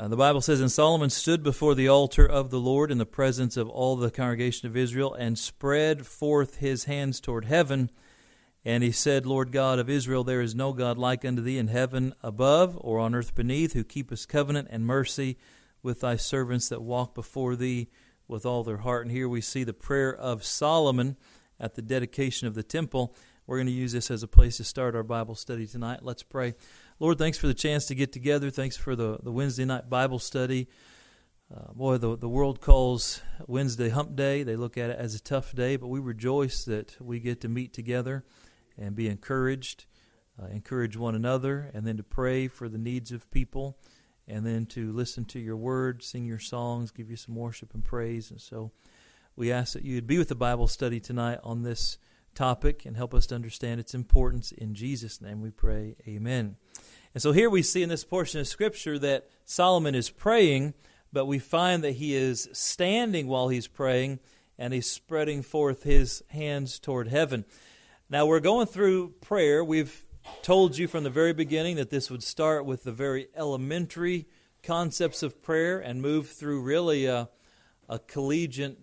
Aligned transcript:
Uh, 0.00 0.08
the 0.08 0.16
Bible 0.16 0.40
says, 0.40 0.62
And 0.62 0.72
Solomon 0.72 1.10
stood 1.10 1.42
before 1.42 1.74
the 1.74 1.88
altar 1.88 2.24
of 2.24 2.48
the 2.48 2.58
Lord 2.58 2.90
in 2.90 2.96
the 2.96 3.04
presence 3.04 3.58
of 3.58 3.68
all 3.68 3.96
the 3.96 4.10
congregation 4.10 4.66
of 4.66 4.74
Israel 4.74 5.12
and 5.12 5.38
spread 5.38 6.06
forth 6.06 6.56
his 6.56 6.84
hands 6.84 7.20
toward 7.20 7.44
heaven. 7.44 7.90
And 8.64 8.82
he 8.82 8.92
said, 8.92 9.26
Lord 9.26 9.52
God 9.52 9.78
of 9.78 9.90
Israel, 9.90 10.24
there 10.24 10.40
is 10.40 10.54
no 10.54 10.72
God 10.72 10.96
like 10.96 11.22
unto 11.26 11.42
thee 11.42 11.58
in 11.58 11.68
heaven 11.68 12.14
above 12.22 12.78
or 12.80 12.98
on 12.98 13.14
earth 13.14 13.34
beneath, 13.34 13.74
who 13.74 13.84
keepeth 13.84 14.26
covenant 14.26 14.68
and 14.70 14.86
mercy 14.86 15.36
with 15.82 16.00
thy 16.00 16.16
servants 16.16 16.70
that 16.70 16.80
walk 16.80 17.14
before 17.14 17.54
thee 17.54 17.90
with 18.26 18.46
all 18.46 18.64
their 18.64 18.78
heart. 18.78 19.04
And 19.04 19.14
here 19.14 19.28
we 19.28 19.42
see 19.42 19.64
the 19.64 19.74
prayer 19.74 20.16
of 20.16 20.44
Solomon 20.44 21.18
at 21.58 21.74
the 21.74 21.82
dedication 21.82 22.48
of 22.48 22.54
the 22.54 22.62
temple. 22.62 23.14
We're 23.46 23.58
going 23.58 23.66
to 23.66 23.72
use 23.72 23.92
this 23.92 24.10
as 24.10 24.22
a 24.22 24.28
place 24.28 24.56
to 24.56 24.64
start 24.64 24.96
our 24.96 25.02
Bible 25.02 25.34
study 25.34 25.66
tonight. 25.66 25.98
Let's 26.02 26.22
pray. 26.22 26.54
Lord, 27.02 27.16
thanks 27.16 27.38
for 27.38 27.46
the 27.46 27.54
chance 27.54 27.86
to 27.86 27.94
get 27.94 28.12
together. 28.12 28.50
Thanks 28.50 28.76
for 28.76 28.94
the, 28.94 29.18
the 29.22 29.32
Wednesday 29.32 29.64
night 29.64 29.88
Bible 29.88 30.18
study. 30.18 30.68
Uh, 31.50 31.72
boy, 31.72 31.96
the, 31.96 32.14
the 32.14 32.28
world 32.28 32.60
calls 32.60 33.22
Wednesday 33.46 33.88
hump 33.88 34.16
day. 34.16 34.42
They 34.42 34.54
look 34.54 34.76
at 34.76 34.90
it 34.90 34.98
as 34.98 35.14
a 35.14 35.22
tough 35.22 35.54
day, 35.54 35.76
but 35.76 35.88
we 35.88 35.98
rejoice 35.98 36.62
that 36.66 37.00
we 37.00 37.18
get 37.18 37.40
to 37.40 37.48
meet 37.48 37.72
together 37.72 38.26
and 38.76 38.94
be 38.94 39.08
encouraged, 39.08 39.86
uh, 40.38 40.48
encourage 40.48 40.94
one 40.94 41.14
another, 41.14 41.70
and 41.72 41.86
then 41.86 41.96
to 41.96 42.02
pray 42.02 42.48
for 42.48 42.68
the 42.68 42.76
needs 42.76 43.12
of 43.12 43.30
people, 43.30 43.78
and 44.28 44.44
then 44.44 44.66
to 44.66 44.92
listen 44.92 45.24
to 45.24 45.38
your 45.38 45.56
word, 45.56 46.02
sing 46.02 46.26
your 46.26 46.38
songs, 46.38 46.90
give 46.90 47.08
you 47.08 47.16
some 47.16 47.34
worship 47.34 47.72
and 47.72 47.82
praise. 47.82 48.30
And 48.30 48.42
so 48.42 48.72
we 49.36 49.50
ask 49.50 49.72
that 49.72 49.86
you'd 49.86 50.06
be 50.06 50.18
with 50.18 50.28
the 50.28 50.34
Bible 50.34 50.66
study 50.66 51.00
tonight 51.00 51.38
on 51.42 51.62
this 51.62 51.96
topic 52.34 52.84
and 52.84 52.96
help 52.96 53.14
us 53.14 53.26
to 53.26 53.34
understand 53.34 53.80
its 53.80 53.94
importance. 53.94 54.52
In 54.52 54.74
Jesus' 54.74 55.20
name 55.20 55.40
we 55.40 55.50
pray. 55.50 55.96
Amen. 56.06 56.56
And 57.14 57.22
so 57.22 57.32
here 57.32 57.50
we 57.50 57.62
see 57.62 57.82
in 57.82 57.88
this 57.88 58.04
portion 58.04 58.40
of 58.40 58.46
Scripture 58.46 58.98
that 58.98 59.28
Solomon 59.44 59.94
is 59.94 60.10
praying, 60.10 60.74
but 61.12 61.26
we 61.26 61.38
find 61.38 61.82
that 61.84 61.92
he 61.92 62.14
is 62.14 62.48
standing 62.52 63.26
while 63.26 63.48
he's 63.48 63.66
praying 63.66 64.20
and 64.58 64.72
he's 64.72 64.90
spreading 64.90 65.42
forth 65.42 65.82
his 65.82 66.22
hands 66.28 66.78
toward 66.78 67.08
heaven. 67.08 67.44
Now 68.08 68.26
we're 68.26 68.40
going 68.40 68.66
through 68.66 69.14
prayer. 69.20 69.64
We've 69.64 70.04
told 70.42 70.76
you 70.76 70.86
from 70.86 71.04
the 71.04 71.10
very 71.10 71.32
beginning 71.32 71.76
that 71.76 71.90
this 71.90 72.10
would 72.10 72.22
start 72.22 72.64
with 72.64 72.84
the 72.84 72.92
very 72.92 73.28
elementary 73.34 74.26
concepts 74.62 75.22
of 75.22 75.42
prayer 75.42 75.78
and 75.78 76.02
move 76.02 76.28
through 76.28 76.62
really 76.62 77.06
a, 77.06 77.28
a 77.88 77.98
collegiate 77.98 78.78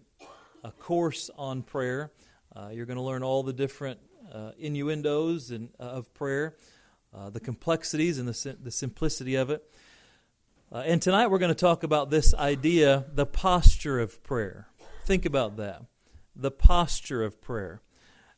a 0.63 0.71
course 0.71 1.29
on 1.37 1.63
prayer. 1.63 2.11
Uh, 2.57 2.69
you're 2.69 2.87
going 2.87 2.97
to 2.97 3.03
learn 3.03 3.21
all 3.21 3.43
the 3.43 3.53
different 3.53 3.99
uh, 4.33 4.51
innuendos 4.57 5.51
and, 5.51 5.69
uh, 5.79 5.83
of 5.83 6.11
prayer 6.15 6.55
uh, 7.13 7.29
the 7.29 7.39
complexities 7.39 8.17
and 8.17 8.27
the, 8.27 8.57
the 8.61 8.71
simplicity 8.71 9.35
of 9.35 9.49
it. 9.49 9.63
Uh, 10.71 10.83
and 10.85 11.01
tonight 11.01 11.27
we're 11.27 11.37
going 11.37 11.53
to 11.53 11.55
talk 11.55 11.83
about 11.83 12.09
this 12.09 12.33
idea, 12.33 13.05
the 13.13 13.25
posture 13.25 13.99
of 13.99 14.23
prayer. 14.23 14.67
Think 15.05 15.25
about 15.25 15.57
that. 15.57 15.83
The 16.35 16.51
posture 16.51 17.23
of 17.23 17.41
prayer. 17.41 17.81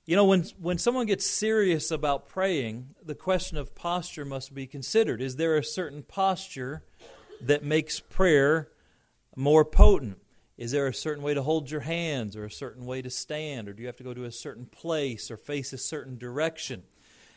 You 0.05 0.15
know, 0.15 0.25
when, 0.25 0.43
when 0.59 0.77
someone 0.77 1.05
gets 1.05 1.25
serious 1.25 1.89
about 1.89 2.27
praying, 2.27 2.95
the 3.03 3.15
question 3.15 3.57
of 3.57 3.73
posture 3.73 4.25
must 4.25 4.53
be 4.53 4.67
considered. 4.67 5.21
Is 5.21 5.37
there 5.37 5.55
a 5.55 5.63
certain 5.63 6.03
posture 6.03 6.83
that 7.41 7.63
makes 7.63 7.99
prayer 7.99 8.69
more 9.35 9.63
potent? 9.63 10.17
Is 10.59 10.71
there 10.71 10.87
a 10.87 10.93
certain 10.93 11.23
way 11.23 11.33
to 11.33 11.41
hold 11.41 11.71
your 11.71 11.79
hands 11.79 12.35
or 12.35 12.43
a 12.43 12.51
certain 12.51 12.85
way 12.85 13.01
to 13.01 13.09
stand? 13.09 13.69
Or 13.69 13.73
do 13.73 13.81
you 13.81 13.87
have 13.87 13.95
to 13.95 14.03
go 14.03 14.13
to 14.13 14.25
a 14.25 14.31
certain 14.31 14.65
place 14.65 15.31
or 15.31 15.37
face 15.37 15.71
a 15.71 15.77
certain 15.77 16.17
direction? 16.17 16.83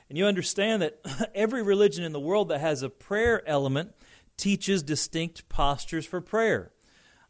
And 0.08 0.18
you 0.18 0.26
understand 0.26 0.82
that 0.82 1.30
every 1.34 1.62
religion 1.62 2.02
in 2.02 2.10
the 2.10 2.18
world 2.18 2.48
that 2.48 2.60
has 2.60 2.82
a 2.82 2.90
prayer 2.90 3.48
element 3.48 3.92
teaches 4.36 4.82
distinct 4.82 5.48
postures 5.48 6.04
for 6.04 6.20
prayer. 6.20 6.72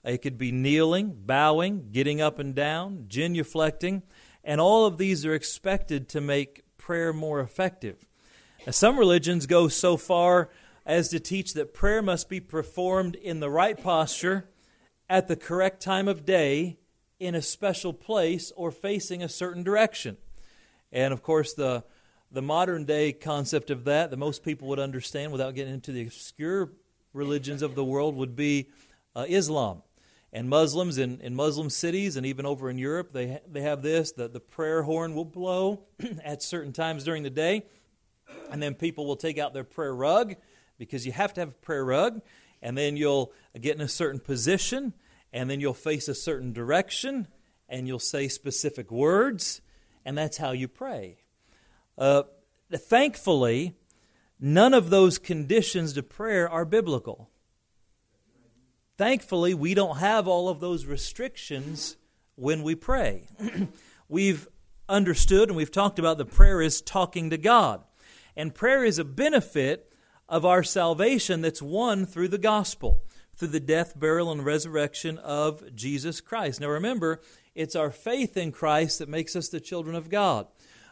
It 0.03 0.23
could 0.23 0.39
be 0.39 0.51
kneeling, 0.51 1.15
bowing, 1.27 1.91
getting 1.93 2.23
up 2.23 2.39
and 2.39 2.55
down, 2.55 3.05
genuflecting, 3.09 4.01
and 4.43 4.63
all 4.63 4.87
of 4.87 4.97
these 4.97 5.27
are 5.27 5.35
expected 5.35 6.09
to 6.09 6.23
make 6.23 6.63
prayer 6.79 7.13
more 7.13 7.41
effective. 7.41 8.07
Now, 8.65 8.73
some 8.73 8.99
religions 8.99 9.45
go 9.45 9.69
so 9.69 9.99
far 9.99 10.49
as 10.87 11.11
to 11.11 11.21
teach 11.21 11.53
that 11.53 11.75
prayer 11.75 12.01
must 12.01 12.31
be 12.31 12.41
performed 12.41 13.15
in 13.15 13.41
the 13.41 13.51
right 13.51 13.79
posture 13.79 14.49
at 15.09 15.29
the 15.29 15.37
correct 15.37 15.83
time 15.83 16.09
of 16.09 16.25
day 16.25 16.79
in 17.19 17.35
a 17.35 17.43
special 17.43 17.93
place 17.93 18.53
or 18.57 18.71
facing 18.71 19.23
a 19.23 19.29
certain 19.29 19.63
direction. 19.63 20.17
And 20.91 21.13
of 21.13 21.23
course, 21.23 21.55
the 21.55 21.85
the 22.33 22.43
modern 22.43 22.87
day 22.87 23.13
concept 23.13 23.71
of 23.71 23.85
that 23.85 24.11
that 24.11 24.17
most 24.17 24.43
people 24.43 24.69
would 24.69 24.79
understand 24.79 25.33
without 25.33 25.55
getting 25.55 25.75
into 25.75 25.93
the 25.93 26.03
obscure 26.03 26.73
religions 27.13 27.61
of 27.63 27.75
the 27.75 27.85
world 27.85 28.17
would 28.17 28.35
be 28.35 28.69
uh, 29.15 29.27
Islam. 29.29 29.83
And 30.33 30.49
Muslims 30.49 30.97
in, 30.97 31.21
in 31.21 31.35
Muslim 31.35 31.69
cities 31.69 32.17
and 32.17 32.25
even 32.25 32.47
over 32.47 32.71
in 32.71 32.79
Europe, 32.79 33.13
they, 33.13 33.39
they 33.47 33.61
have 33.61 33.83
this 33.83 34.13
that 34.13 34.33
the 34.33 34.41
prayer 34.41 34.83
horn 34.83 35.15
will 35.15 35.27
blow 35.27 35.83
at 36.25 36.43
certain 36.43 36.73
times 36.73 37.05
during 37.05 37.23
the 37.23 37.31
day. 37.31 37.67
And 38.51 38.63
then 38.63 38.75
people 38.75 39.07
will 39.07 39.17
take 39.17 39.39
out 39.39 39.53
their 39.53 39.65
prayer 39.65 39.95
rug 39.95 40.37
because 40.79 41.05
you 41.05 41.13
have 41.13 41.35
to 41.35 41.41
have 41.43 41.51
a 41.51 41.65
prayer 41.67 41.85
rug. 41.85 42.23
And 42.63 42.79
then 42.79 42.97
you'll 42.97 43.33
get 43.61 43.75
in 43.75 43.83
a 43.83 43.89
certain 43.89 44.21
position. 44.21 44.95
And 45.33 45.51
then 45.51 45.61
you'll 45.61 45.75
face 45.75 46.09
a 46.09 46.15
certain 46.15 46.53
direction. 46.53 47.29
And 47.69 47.87
you'll 47.89 47.99
say 47.99 48.29
specific 48.29 48.91
words. 48.91 49.61
And 50.05 50.17
that's 50.17 50.37
how 50.37 50.53
you 50.53 50.69
pray. 50.69 51.19
Uh, 51.99 52.23
thankfully, 52.73 53.75
none 54.41 54.73
of 54.75 54.91
those 54.91 55.19
conditions 55.19 55.93
to 55.95 56.03
prayer 56.03 56.49
are 56.49 56.65
biblical. 56.65 57.29
Thankfully, 58.97 59.55
we 59.55 59.75
don't 59.75 59.99
have 59.99 60.29
all 60.29 60.49
of 60.49 60.61
those 60.61 60.87
restrictions 60.87 61.97
when 62.37 62.63
we 62.63 62.75
pray. 62.75 63.27
we've 64.09 64.49
understood 64.89 65.49
and 65.49 65.57
we've 65.57 65.73
talked 65.73 65.99
about 65.99 66.19
the 66.19 66.25
prayer 66.25 66.61
is 66.61 66.81
talking 66.81 67.31
to 67.31 67.39
God. 67.39 67.83
And 68.37 68.55
prayer 68.55 68.85
is 68.85 68.99
a 68.99 69.05
benefit 69.05 69.92
of 70.29 70.45
our 70.45 70.63
salvation 70.63 71.41
that's 71.41 71.63
won 71.63 72.07
through 72.07 72.29
the 72.29 72.39
gospel, 72.39 73.03
through 73.37 73.49
the 73.49 73.61
death, 73.61 73.99
burial, 73.99 74.33
and 74.33 74.45
resurrection 74.45 75.19
of 75.19 75.75
Jesus 75.75 76.21
Christ. 76.21 76.61
Now 76.61 76.69
remember, 76.69 77.21
it's 77.55 77.77
our 77.77 77.91
faith 77.91 78.37
in 78.37 78.53
Christ 78.53 78.99
that 78.99 79.09
makes 79.09 79.37
us 79.37 79.49
the 79.49 79.61
children 79.61 79.95
of 79.95 80.09
God. 80.09 80.47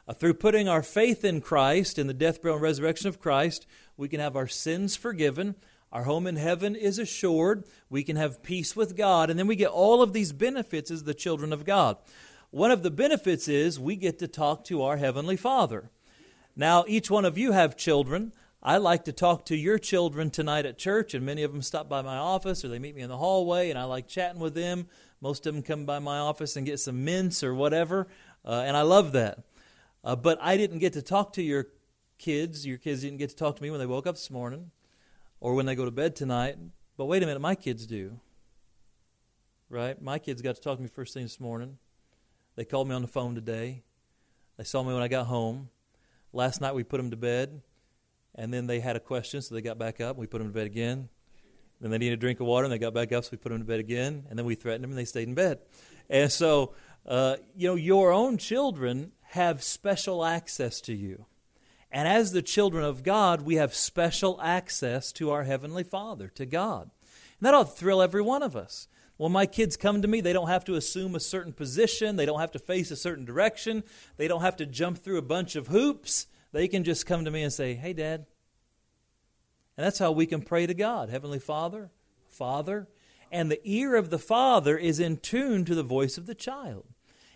Uh, 0.07 0.13
through 0.13 0.35
putting 0.35 0.69
our 0.69 0.83
faith 0.83 1.25
in 1.25 1.41
Christ, 1.41 1.99
in 1.99 2.07
the 2.07 2.15
death, 2.15 2.43
burial, 2.43 2.57
and 2.57 2.63
resurrection 2.63 3.09
of 3.09 3.21
Christ, 3.21 3.67
we 3.97 4.09
can 4.09 4.21
have 4.21 4.37
our 4.37 4.49
sins 4.49 4.97
forgiven. 4.97 5.55
Our 5.93 6.05
home 6.05 6.27
in 6.27 6.37
heaven 6.37 6.77
is 6.77 6.99
assured. 6.99 7.65
We 7.89 8.03
can 8.03 8.17
have 8.17 8.43
peace 8.43 8.77
with 8.77 8.97
God. 8.97 9.31
And 9.31 9.39
then 9.39 9.47
we 9.47 9.57
get 9.57 9.71
all 9.71 10.03
of 10.03 10.13
these 10.13 10.33
benefits 10.33 10.91
as 10.91 11.05
the 11.05 11.15
children 11.15 11.53
of 11.53 11.65
God. 11.65 11.97
One 12.51 12.71
of 12.71 12.83
the 12.83 12.91
benefits 12.91 13.49
is 13.49 13.79
we 13.79 13.97
get 13.97 14.19
to 14.19 14.29
talk 14.29 14.65
to 14.65 14.83
our 14.83 14.97
Heavenly 14.97 15.37
Father. 15.37 15.91
Now, 16.57 16.85
each 16.89 17.11
one 17.11 17.25
of 17.25 17.39
you 17.39 17.53
have 17.53 17.77
children. 17.77 18.33
I 18.63 18.77
like 18.77 19.05
to 19.05 19.13
talk 19.13 19.47
to 19.47 19.57
your 19.57 19.79
children 19.79 20.31
tonight 20.31 20.67
at 20.67 20.77
church, 20.77 21.15
and 21.15 21.25
many 21.25 21.43
of 21.43 21.53
them 21.53 21.63
stop 21.63 21.89
by 21.89 22.03
my 22.03 22.19
office 22.19 22.63
or 22.63 22.69
they 22.69 22.79
meet 22.79 22.95
me 22.95 23.01
in 23.01 23.09
the 23.09 23.17
hallway, 23.17 23.71
and 23.71 23.79
I 23.79 23.85
like 23.85 24.07
chatting 24.07 24.41
with 24.41 24.55
them. 24.55 24.87
Most 25.23 25.47
of 25.47 25.55
them 25.55 25.63
come 25.63 25.87
by 25.87 25.99
my 25.99 26.19
office 26.19 26.57
and 26.57 26.67
get 26.67 26.79
some 26.79 27.03
mints 27.05 27.43
or 27.43 27.55
whatever, 27.55 28.07
uh, 28.45 28.65
and 28.67 28.77
I 28.77 28.83
love 28.83 29.13
that. 29.13 29.39
Uh, 30.05 30.15
but 30.15 30.39
I 30.43 30.59
didn't 30.59 30.79
get 30.79 30.93
to 30.95 31.03
talk 31.03 31.33
to 31.35 31.43
your 31.43 31.69
kids. 32.19 32.67
Your 32.67 32.77
kids 32.77 33.01
didn't 33.01 33.19
get 33.19 33.31
to 33.31 33.37
talk 33.37 33.57
to 33.57 33.63
me 33.63 33.71
when 33.71 33.81
they 33.81 33.87
woke 33.87 34.07
up 34.07 34.17
this 34.17 34.31
morning 34.31 34.71
or 35.41 35.55
when 35.55 35.65
they 35.67 35.75
go 35.75 35.87
to 35.87 35.91
bed 35.91 36.15
tonight. 36.15 36.57
But 36.99 37.07
wait 37.07 37.23
a 37.23 37.27
minute, 37.27 37.41
my 37.41 37.55
kids 37.55 37.87
do. 37.87 38.21
Right? 39.71 40.01
My 40.01 40.19
kids 40.19 40.43
got 40.43 40.57
to 40.57 40.61
talk 40.61 40.77
to 40.77 40.83
me 40.83 40.89
first 40.89 41.15
thing 41.15 41.23
this 41.23 41.41
morning. 41.41 41.79
They 42.57 42.65
called 42.65 42.89
me 42.89 42.95
on 42.95 43.03
the 43.03 43.09
phone 43.09 43.35
today. 43.35 43.85
They 44.59 44.65
saw 44.65 44.83
me 44.83 44.93
when 44.93 45.03
I 45.03 45.09
got 45.09 45.27
home. 45.27 45.71
Last 46.33 46.61
night 46.61 46.75
we 46.75 46.85
put 46.85 46.99
them 46.99 47.11
to 47.11 47.17
bed, 47.17 47.63
and 48.41 48.55
then 48.55 48.67
they 48.67 48.81
had 48.81 48.97
a 48.97 49.01
question, 49.01 49.43
so 49.43 49.55
they 49.55 49.61
got 49.61 49.77
back 49.77 50.01
up. 50.01 50.13
And 50.13 50.19
we 50.19 50.27
put 50.27 50.39
them 50.39 50.49
to 50.49 50.55
bed 50.55 50.65
again. 50.65 51.11
Then 51.79 51.91
they 51.91 51.99
needed 51.99 52.15
a 52.15 52.17
drink 52.17 52.41
of 52.41 52.47
water, 52.47 52.65
and 52.65 52.73
they 52.73 52.79
got 52.79 52.95
back 52.95 53.13
up, 53.13 53.23
so 53.23 53.29
we 53.33 53.37
put 53.37 53.51
them 53.51 53.59
to 53.59 53.67
bed 53.67 53.81
again. 53.81 54.25
And 54.31 54.39
then 54.39 54.47
we 54.47 54.55
threatened 54.55 54.83
them, 54.83 54.93
and 54.93 54.99
they 54.99 55.05
stayed 55.05 55.29
in 55.29 55.35
bed. 55.35 55.59
And 56.09 56.33
so, 56.33 56.73
uh, 57.07 57.37
you 57.55 57.69
know, 57.69 57.75
your 57.75 58.13
own 58.13 58.39
children 58.39 59.13
have 59.33 59.63
special 59.63 60.25
access 60.25 60.81
to 60.83 60.95
you. 60.95 61.27
And 61.93 62.09
as 62.09 62.33
the 62.33 62.41
children 62.41 62.83
of 62.83 63.03
God, 63.03 63.43
we 63.43 63.57
have 63.57 63.75
special 63.75 64.41
access 64.41 65.13
to 65.13 65.31
our 65.31 65.45
Heavenly 65.45 65.85
Father, 65.85 66.29
to 66.29 66.47
God. 66.47 66.85
And 66.85 67.47
that 67.47 67.53
ought 67.53 67.65
to 67.65 67.73
thrill 67.73 68.01
every 68.01 68.23
one 68.23 68.43
of 68.43 68.57
us. 68.57 68.89
When 69.19 69.33
my 69.33 69.45
kids 69.45 69.77
come 69.77 70.01
to 70.01 70.09
me, 70.09 70.23
they 70.23 70.33
don't 70.33 70.49
have 70.49 70.65
to 70.65 70.77
assume 70.77 71.15
a 71.15 71.21
certain 71.21 71.53
position, 71.53 72.17
they 72.17 72.25
don't 72.25 72.41
have 72.41 72.53
to 72.53 72.59
face 72.59 72.91
a 72.91 72.97
certain 72.97 73.27
direction, 73.27 73.85
they 74.17 74.29
don't 74.29 74.41
have 74.41 74.57
to 74.57 74.65
jump 74.65 74.97
through 74.97 75.19
a 75.19 75.23
bunch 75.23 75.57
of 75.57 75.67
hoops. 75.67 76.27
They 76.53 76.69
can 76.69 76.85
just 76.85 77.07
come 77.07 77.25
to 77.25 77.31
me 77.31 77.43
and 77.43 77.53
say, 77.53 77.75
Hey, 77.75 77.93
Dad. 77.93 78.27
And 79.77 79.87
that's 79.87 79.99
how 79.99 80.13
we 80.13 80.27
can 80.27 80.43
pray 80.43 80.67
to 80.67 80.75
God 80.75 81.09
Heavenly 81.09 81.39
Father, 81.39 81.91
Father. 82.29 82.89
And 83.33 83.51
the 83.51 83.61
ear 83.65 83.95
of 83.95 84.11
the 84.11 84.19
Father 84.19 84.77
is 84.77 84.99
in 84.99 85.19
tune 85.19 85.65
to 85.65 85.75
the 85.75 85.83
voice 85.83 86.19
of 86.19 86.27
the 86.27 86.35
child. 86.35 86.87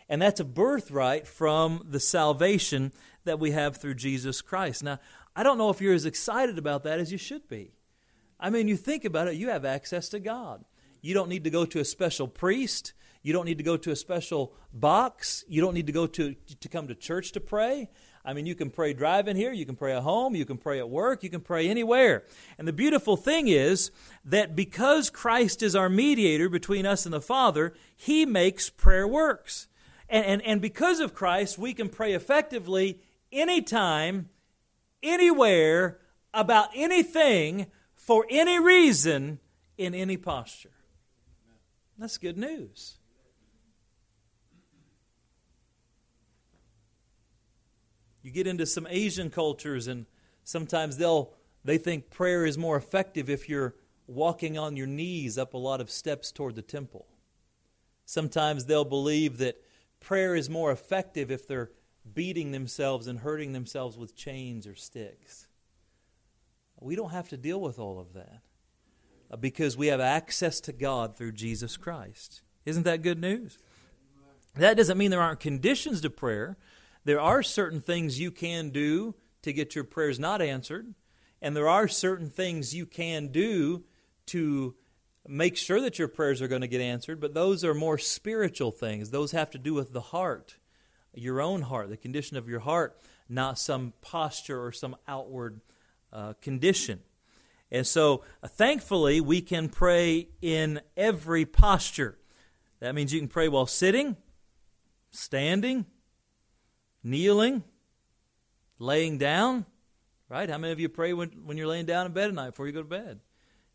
And 0.08 0.20
that's 0.20 0.40
a 0.40 0.44
birthright 0.44 1.26
from 1.26 1.86
the 1.88 2.00
salvation 2.00 2.92
that 3.24 3.38
we 3.38 3.52
have 3.52 3.76
through 3.76 3.94
Jesus 3.94 4.42
Christ. 4.42 4.82
Now, 4.82 4.98
I 5.34 5.42
don't 5.42 5.58
know 5.58 5.70
if 5.70 5.80
you're 5.80 5.94
as 5.94 6.04
excited 6.04 6.58
about 6.58 6.82
that 6.84 7.00
as 7.00 7.10
you 7.10 7.18
should 7.18 7.48
be. 7.48 7.72
I 8.38 8.50
mean, 8.50 8.68
you 8.68 8.76
think 8.76 9.04
about 9.04 9.28
it, 9.28 9.34
you 9.34 9.48
have 9.48 9.64
access 9.64 10.08
to 10.10 10.18
God. 10.18 10.64
You 11.00 11.14
don't 11.14 11.28
need 11.28 11.44
to 11.44 11.50
go 11.50 11.64
to 11.64 11.80
a 11.80 11.84
special 11.84 12.28
priest. 12.28 12.92
You 13.22 13.32
don't 13.32 13.46
need 13.46 13.58
to 13.58 13.64
go 13.64 13.76
to 13.76 13.90
a 13.90 13.96
special 13.96 14.54
box. 14.72 15.44
You 15.48 15.60
don't 15.60 15.74
need 15.74 15.86
to 15.86 15.92
go 15.92 16.06
to, 16.06 16.34
to 16.60 16.68
come 16.68 16.88
to 16.88 16.94
church 16.94 17.32
to 17.32 17.40
pray. 17.40 17.88
I 18.24 18.32
mean, 18.32 18.46
you 18.46 18.54
can 18.54 18.70
pray 18.70 18.94
driving 18.94 19.36
here, 19.36 19.52
you 19.52 19.66
can 19.66 19.76
pray 19.76 19.94
at 19.94 20.02
home, 20.02 20.34
you 20.34 20.46
can 20.46 20.56
pray 20.56 20.78
at 20.78 20.88
work, 20.88 21.22
you 21.22 21.28
can 21.28 21.42
pray 21.42 21.68
anywhere. 21.68 22.24
And 22.56 22.66
the 22.66 22.72
beautiful 22.72 23.18
thing 23.18 23.48
is 23.48 23.90
that 24.24 24.56
because 24.56 25.10
Christ 25.10 25.62
is 25.62 25.76
our 25.76 25.90
mediator 25.90 26.48
between 26.48 26.86
us 26.86 27.04
and 27.04 27.12
the 27.12 27.20
Father, 27.20 27.74
He 27.94 28.24
makes 28.24 28.70
prayer 28.70 29.06
works. 29.06 29.68
And, 30.08 30.24
and, 30.24 30.42
and 30.42 30.62
because 30.62 31.00
of 31.00 31.14
Christ, 31.14 31.58
we 31.58 31.74
can 31.74 31.90
pray 31.90 32.14
effectively 32.14 33.00
anytime, 33.30 34.30
anywhere, 35.02 35.98
about 36.32 36.70
anything, 36.74 37.66
for 37.94 38.26
any 38.30 38.58
reason, 38.58 39.38
in 39.76 39.94
any 39.94 40.16
posture. 40.16 40.70
That's 41.98 42.16
good 42.18 42.38
news. 42.38 42.96
You 48.24 48.30
get 48.30 48.46
into 48.46 48.64
some 48.66 48.88
Asian 48.90 49.30
cultures, 49.30 49.86
and 49.86 50.06
sometimes 50.42 50.96
they'll 50.96 51.34
they 51.64 51.78
think 51.78 52.10
prayer 52.10 52.44
is 52.44 52.58
more 52.58 52.76
effective 52.76 53.30
if 53.30 53.48
you're 53.48 53.74
walking 54.06 54.58
on 54.58 54.76
your 54.76 54.86
knees 54.86 55.38
up 55.38 55.54
a 55.54 55.58
lot 55.58 55.80
of 55.80 55.90
steps 55.90 56.32
toward 56.32 56.56
the 56.56 56.62
temple. 56.62 57.06
Sometimes 58.04 58.66
they'll 58.66 58.84
believe 58.84 59.38
that 59.38 59.62
prayer 60.00 60.34
is 60.34 60.50
more 60.50 60.72
effective 60.72 61.30
if 61.30 61.46
they're 61.46 61.70
beating 62.12 62.50
themselves 62.50 63.06
and 63.06 63.20
hurting 63.20 63.52
themselves 63.52 63.96
with 63.96 64.16
chains 64.16 64.66
or 64.66 64.74
sticks. 64.74 65.46
We 66.80 66.96
don't 66.96 67.12
have 67.12 67.30
to 67.30 67.36
deal 67.38 67.60
with 67.60 67.78
all 67.78 67.98
of 67.98 68.12
that 68.12 68.40
uh, 69.30 69.36
because 69.36 69.76
we 69.76 69.86
have 69.86 70.00
access 70.00 70.60
to 70.60 70.72
God 70.72 71.16
through 71.16 71.32
Jesus 71.32 71.78
Christ. 71.78 72.42
Isn't 72.66 72.82
that 72.82 73.02
good 73.02 73.20
news? 73.20 73.58
That 74.56 74.76
doesn't 74.76 74.98
mean 74.98 75.10
there 75.10 75.22
aren't 75.22 75.40
conditions 75.40 76.00
to 76.02 76.10
prayer. 76.10 76.56
There 77.04 77.20
are 77.20 77.42
certain 77.42 77.80
things 77.80 78.18
you 78.18 78.30
can 78.30 78.70
do 78.70 79.14
to 79.42 79.52
get 79.52 79.74
your 79.74 79.84
prayers 79.84 80.18
not 80.18 80.40
answered, 80.40 80.94
and 81.42 81.54
there 81.54 81.68
are 81.68 81.86
certain 81.86 82.30
things 82.30 82.74
you 82.74 82.86
can 82.86 83.28
do 83.28 83.84
to 84.26 84.74
make 85.26 85.56
sure 85.56 85.80
that 85.80 85.98
your 85.98 86.08
prayers 86.08 86.40
are 86.40 86.48
going 86.48 86.62
to 86.62 86.68
get 86.68 86.80
answered, 86.80 87.20
but 87.20 87.34
those 87.34 87.64
are 87.64 87.74
more 87.74 87.98
spiritual 87.98 88.70
things. 88.70 89.10
Those 89.10 89.32
have 89.32 89.50
to 89.50 89.58
do 89.58 89.74
with 89.74 89.92
the 89.92 90.00
heart, 90.00 90.56
your 91.12 91.40
own 91.40 91.62
heart, 91.62 91.90
the 91.90 91.96
condition 91.96 92.36
of 92.36 92.48
your 92.48 92.60
heart, 92.60 92.98
not 93.28 93.58
some 93.58 93.92
posture 94.00 94.62
or 94.62 94.72
some 94.72 94.96
outward 95.08 95.60
uh, 96.12 96.34
condition. 96.40 97.00
And 97.70 97.86
so, 97.86 98.22
uh, 98.42 98.48
thankfully, 98.48 99.20
we 99.20 99.40
can 99.40 99.68
pray 99.68 100.28
in 100.40 100.80
every 100.96 101.44
posture. 101.44 102.18
That 102.80 102.94
means 102.94 103.12
you 103.12 103.20
can 103.20 103.28
pray 103.28 103.48
while 103.48 103.66
sitting, 103.66 104.16
standing, 105.10 105.86
kneeling, 107.04 107.62
laying 108.78 109.18
down, 109.18 109.66
right? 110.28 110.50
How 110.50 110.58
many 110.58 110.72
of 110.72 110.80
you 110.80 110.88
pray 110.88 111.12
when, 111.12 111.28
when 111.44 111.56
you're 111.56 111.68
laying 111.68 111.86
down 111.86 112.06
in 112.06 112.12
bed 112.12 112.28
at 112.28 112.34
night 112.34 112.50
before 112.50 112.66
you 112.66 112.72
go 112.72 112.82
to 112.82 112.88
bed? 112.88 113.20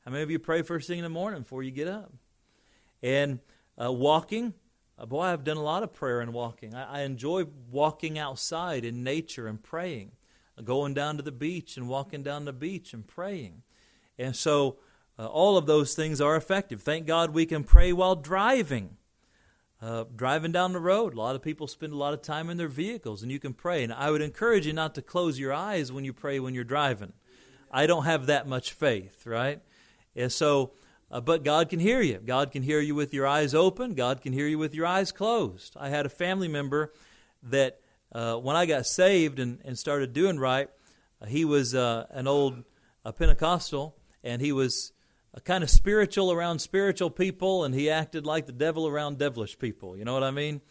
How 0.03 0.11
many 0.11 0.23
of 0.23 0.31
you 0.31 0.39
pray 0.39 0.63
first 0.63 0.87
thing 0.87 0.99
in 0.99 1.03
the 1.03 1.09
morning 1.09 1.41
before 1.41 1.63
you 1.63 1.71
get 1.71 1.87
up? 1.87 2.11
And 3.01 3.39
uh, 3.81 3.91
walking, 3.91 4.53
uh, 4.97 5.05
boy, 5.05 5.21
I've 5.21 5.43
done 5.43 5.57
a 5.57 5.63
lot 5.63 5.83
of 5.83 5.93
prayer 5.93 6.19
and 6.19 6.33
walking. 6.33 6.73
I, 6.73 6.99
I 6.99 7.01
enjoy 7.01 7.45
walking 7.71 8.17
outside 8.17 8.83
in 8.83 9.03
nature 9.03 9.47
and 9.47 9.61
praying, 9.61 10.11
uh, 10.57 10.63
going 10.63 10.93
down 10.93 11.17
to 11.17 11.23
the 11.23 11.31
beach 11.31 11.77
and 11.77 11.87
walking 11.87 12.23
down 12.23 12.45
the 12.45 12.53
beach 12.53 12.93
and 12.93 13.07
praying. 13.07 13.61
And 14.17 14.35
so, 14.35 14.77
uh, 15.17 15.27
all 15.27 15.57
of 15.57 15.65
those 15.65 15.95
things 15.95 16.21
are 16.21 16.37
effective. 16.37 16.81
Thank 16.81 17.05
God 17.05 17.31
we 17.31 17.45
can 17.45 17.65
pray 17.65 17.91
while 17.91 18.15
driving. 18.15 18.95
Uh, 19.81 20.03
driving 20.13 20.51
down 20.51 20.73
the 20.73 20.79
road, 20.79 21.13
a 21.13 21.17
lot 21.17 21.35
of 21.35 21.41
people 21.41 21.65
spend 21.65 21.93
a 21.93 21.97
lot 21.97 22.13
of 22.13 22.21
time 22.21 22.49
in 22.49 22.57
their 22.57 22.67
vehicles, 22.67 23.23
and 23.23 23.31
you 23.31 23.39
can 23.39 23.53
pray. 23.53 23.81
And 23.81 23.93
I 23.93 24.11
would 24.11 24.21
encourage 24.21 24.67
you 24.67 24.73
not 24.73 24.93
to 24.95 25.01
close 25.01 25.39
your 25.39 25.53
eyes 25.53 25.89
when 25.89 26.03
you 26.03 26.11
pray 26.11 26.39
when 26.39 26.53
you're 26.53 26.65
driving. 26.65 27.13
I 27.71 27.87
don't 27.87 28.03
have 28.03 28.25
that 28.25 28.45
much 28.45 28.73
faith, 28.73 29.25
right? 29.25 29.61
And 30.17 30.31
so, 30.31 30.71
uh, 31.09 31.21
but 31.21 31.45
God 31.45 31.69
can 31.69 31.79
hear 31.79 32.01
you. 32.01 32.17
God 32.17 32.51
can 32.51 32.61
hear 32.61 32.81
you 32.81 32.93
with 32.93 33.13
your 33.13 33.25
eyes 33.25 33.55
open. 33.55 33.93
God 33.93 34.21
can 34.21 34.33
hear 34.33 34.47
you 34.47 34.57
with 34.57 34.75
your 34.75 34.85
eyes 34.85 35.13
closed. 35.13 35.75
I 35.79 35.87
had 35.89 36.05
a 36.05 36.09
family 36.09 36.49
member 36.49 36.91
that 37.43 37.79
uh, 38.11 38.35
when 38.35 38.57
I 38.57 38.65
got 38.65 38.85
saved 38.85 39.39
and, 39.39 39.59
and 39.63 39.77
started 39.77 40.11
doing 40.11 40.39
right, 40.39 40.69
uh, 41.21 41.27
he 41.27 41.45
was 41.45 41.73
uh, 41.73 42.05
an 42.09 42.27
old 42.27 42.63
Pentecostal, 43.17 43.95
and 44.23 44.41
he 44.41 44.51
was 44.51 44.91
a 45.33 45.41
kind 45.41 45.63
of 45.63 45.69
spiritual 45.69 46.31
around 46.31 46.59
spiritual 46.59 47.09
people, 47.09 47.63
and 47.63 47.73
he 47.75 47.89
acted 47.89 48.25
like 48.25 48.45
the 48.45 48.51
devil 48.51 48.87
around 48.87 49.17
devilish 49.17 49.57
people. 49.59 49.95
You 49.95 50.05
know 50.05 50.13
what 50.13 50.23
I 50.23 50.31
mean? 50.31 50.61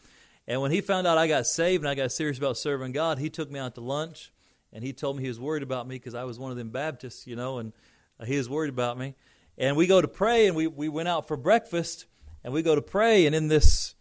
And 0.47 0.61
when 0.61 0.71
he 0.71 0.81
found 0.81 1.07
out 1.07 1.19
I 1.19 1.29
got 1.29 1.47
saved 1.47 1.83
and 1.83 1.91
I 1.91 1.95
got 1.95 2.11
serious 2.11 2.39
about 2.39 2.57
serving 2.57 2.93
God, 2.93 3.19
he 3.19 3.31
took 3.31 3.51
me 3.51 3.59
out 3.59 3.75
to 3.77 3.81
lunch, 3.81 4.33
and 4.73 4.83
he 4.83 4.93
told 4.93 5.17
me 5.17 5.23
he 5.23 5.29
was 5.29 5.39
worried 5.39 5.63
about 5.63 5.87
me 5.87 5.97
because 5.97 6.15
I 6.15 6.25
was 6.25 6.39
one 6.39 6.51
of 6.51 6.57
them 6.57 6.71
Baptists, 6.71 7.27
you 7.27 7.37
know, 7.37 7.59
and 7.59 7.73
uh, 8.19 8.25
he 8.25 8.37
was 8.37 8.49
worried 8.49 8.71
about 8.71 8.99
me. 8.99 9.15
And 9.57 9.77
we 9.77 9.87
go 9.87 10.01
to 10.01 10.09
pray, 10.09 10.47
and 10.47 10.57
we, 10.57 10.67
we 10.67 10.89
went 10.89 11.09
out 11.09 11.29
for 11.29 11.37
breakfast, 11.37 12.07
and 12.43 12.53
we 12.53 12.63
go 12.63 12.75
to 12.75 12.83
pray, 12.83 13.27
and 13.27 13.35
in 13.35 13.49
this 13.49 13.95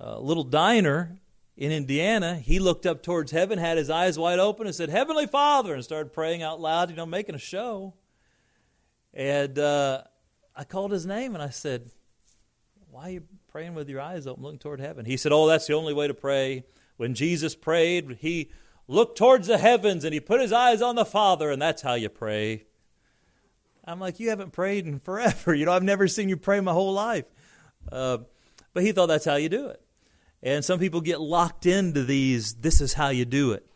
uh, 0.00 0.18
little 0.18 0.44
diner 0.44 1.18
in 1.56 1.72
Indiana, 1.72 2.36
he 2.36 2.60
looked 2.60 2.86
up 2.86 3.02
towards 3.02 3.32
heaven, 3.32 3.58
had 3.58 3.76
his 3.76 3.90
eyes 3.90 4.16
wide 4.16 4.38
open, 4.38 4.66
and 4.66 4.74
said, 4.74 4.90
Heavenly 4.90 5.26
Father, 5.26 5.74
and 5.74 5.82
started 5.82 6.12
praying 6.12 6.42
out 6.42 6.60
loud, 6.60 6.90
you 6.90 6.96
know, 6.96 7.06
making 7.06 7.34
a 7.34 7.38
show. 7.38 7.94
And 9.18 9.58
uh, 9.58 10.04
I 10.54 10.62
called 10.62 10.92
his 10.92 11.04
name 11.04 11.34
and 11.34 11.42
I 11.42 11.50
said, 11.50 11.90
Why 12.88 13.02
are 13.02 13.10
you 13.10 13.22
praying 13.48 13.74
with 13.74 13.88
your 13.88 14.00
eyes 14.00 14.28
open, 14.28 14.44
looking 14.44 14.60
toward 14.60 14.78
heaven? 14.78 15.04
He 15.04 15.16
said, 15.16 15.32
Oh, 15.32 15.48
that's 15.48 15.66
the 15.66 15.74
only 15.74 15.92
way 15.92 16.06
to 16.06 16.14
pray. 16.14 16.62
When 16.98 17.14
Jesus 17.14 17.56
prayed, 17.56 18.18
he 18.20 18.52
looked 18.86 19.18
towards 19.18 19.48
the 19.48 19.58
heavens 19.58 20.04
and 20.04 20.14
he 20.14 20.20
put 20.20 20.40
his 20.40 20.52
eyes 20.52 20.80
on 20.80 20.94
the 20.94 21.04
Father, 21.04 21.50
and 21.50 21.60
that's 21.60 21.82
how 21.82 21.94
you 21.94 22.08
pray. 22.08 22.66
I'm 23.84 23.98
like, 23.98 24.20
You 24.20 24.28
haven't 24.28 24.52
prayed 24.52 24.86
in 24.86 25.00
forever. 25.00 25.52
You 25.54 25.66
know, 25.66 25.72
I've 25.72 25.82
never 25.82 26.06
seen 26.06 26.28
you 26.28 26.36
pray 26.36 26.60
my 26.60 26.72
whole 26.72 26.92
life. 26.92 27.24
Uh, 27.90 28.18
but 28.72 28.84
he 28.84 28.92
thought 28.92 29.06
that's 29.06 29.24
how 29.24 29.34
you 29.34 29.48
do 29.48 29.66
it. 29.66 29.82
And 30.44 30.64
some 30.64 30.78
people 30.78 31.00
get 31.00 31.20
locked 31.20 31.66
into 31.66 32.04
these, 32.04 32.54
this 32.54 32.80
is 32.80 32.92
how 32.92 33.08
you 33.08 33.24
do 33.24 33.50
it. 33.50 33.66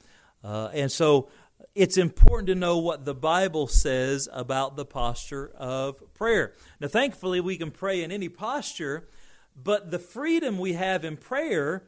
Uh, 0.44 0.70
and 0.72 0.90
so 0.90 1.28
it's 1.74 1.96
important 1.96 2.48
to 2.48 2.54
know 2.54 2.78
what 2.78 3.04
the 3.04 3.14
Bible 3.14 3.66
says 3.66 4.28
about 4.32 4.76
the 4.76 4.84
posture 4.84 5.50
of 5.56 6.02
prayer. 6.14 6.52
Now, 6.80 6.88
thankfully, 6.88 7.40
we 7.40 7.56
can 7.56 7.70
pray 7.70 8.02
in 8.02 8.12
any 8.12 8.28
posture, 8.28 9.08
but 9.56 9.91
the 9.91 9.98
freedom 9.98 10.58
we 10.58 10.74
have 10.74 11.05
in 11.05 11.17
prayer 11.17 11.84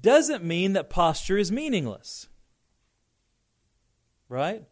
doesn't 0.00 0.42
mean 0.42 0.72
that 0.72 0.90
posture 0.90 1.38
is 1.38 1.52
meaningless. 1.52 2.28
Right? 4.28 4.64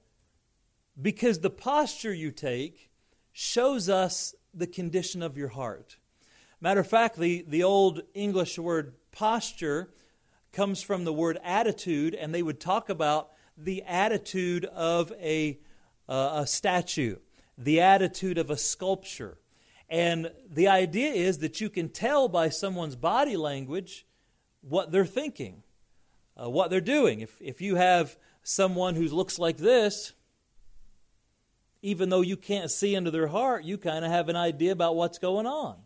Because 1.00 1.40
the 1.40 1.50
posture 1.50 2.12
you 2.12 2.32
take 2.32 2.90
shows 3.32 3.88
us 3.88 4.34
the 4.52 4.66
condition 4.66 5.22
of 5.22 5.36
your 5.36 5.48
heart. 5.48 5.96
Matter 6.60 6.80
of 6.80 6.88
fact, 6.88 7.16
the, 7.18 7.44
the 7.46 7.62
old 7.62 8.02
English 8.14 8.58
word 8.58 8.94
posture 9.12 9.90
comes 10.52 10.82
from 10.82 11.04
the 11.04 11.12
word 11.12 11.38
attitude, 11.44 12.14
and 12.14 12.34
they 12.34 12.42
would 12.42 12.60
talk 12.60 12.88
about 12.88 13.30
the 13.56 13.82
attitude 13.82 14.64
of 14.66 15.12
a, 15.20 15.58
uh, 16.08 16.40
a 16.42 16.46
statue, 16.46 17.16
the 17.56 17.80
attitude 17.80 18.38
of 18.38 18.50
a 18.50 18.56
sculpture. 18.56 19.38
And 19.88 20.32
the 20.50 20.68
idea 20.68 21.12
is 21.12 21.38
that 21.38 21.60
you 21.60 21.70
can 21.70 21.88
tell 21.88 22.28
by 22.28 22.48
someone's 22.48 22.96
body 22.96 23.36
language 23.36 24.06
what 24.60 24.90
they're 24.90 25.04
thinking, 25.04 25.62
uh, 26.36 26.50
what 26.50 26.70
they're 26.70 26.80
doing. 26.80 27.20
If, 27.20 27.40
if 27.40 27.60
you 27.60 27.76
have 27.76 28.16
someone 28.42 28.94
who 28.94 29.06
looks 29.08 29.38
like 29.38 29.58
this, 29.58 30.12
even 31.82 32.08
though 32.08 32.22
you 32.22 32.36
can't 32.36 32.70
see 32.70 32.94
into 32.94 33.10
their 33.10 33.26
heart, 33.26 33.64
you 33.64 33.76
kind 33.76 34.04
of 34.04 34.10
have 34.10 34.28
an 34.28 34.36
idea 34.36 34.72
about 34.72 34.96
what's 34.96 35.18
going 35.18 35.46
on. 35.46 35.76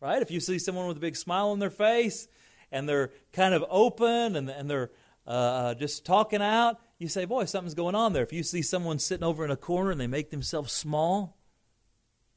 Right? 0.00 0.22
If 0.22 0.30
you 0.30 0.40
see 0.40 0.58
someone 0.58 0.88
with 0.88 0.96
a 0.96 1.00
big 1.00 1.14
smile 1.14 1.50
on 1.50 1.58
their 1.58 1.70
face 1.70 2.26
and 2.72 2.88
they're 2.88 3.10
kind 3.32 3.54
of 3.54 3.64
open 3.68 4.34
and, 4.34 4.48
and 4.48 4.68
they're 4.68 4.90
uh, 5.26 5.30
uh 5.30 5.74
just 5.74 6.04
talking 6.04 6.42
out, 6.42 6.80
you 7.00 7.08
say, 7.08 7.24
boy, 7.24 7.46
something's 7.46 7.74
going 7.74 7.94
on 7.94 8.12
there. 8.12 8.22
If 8.22 8.32
you 8.32 8.42
see 8.42 8.60
someone 8.60 8.98
sitting 8.98 9.24
over 9.24 9.42
in 9.42 9.50
a 9.50 9.56
corner 9.56 9.90
and 9.90 9.98
they 9.98 10.06
make 10.06 10.28
themselves 10.30 10.70
small, 10.70 11.38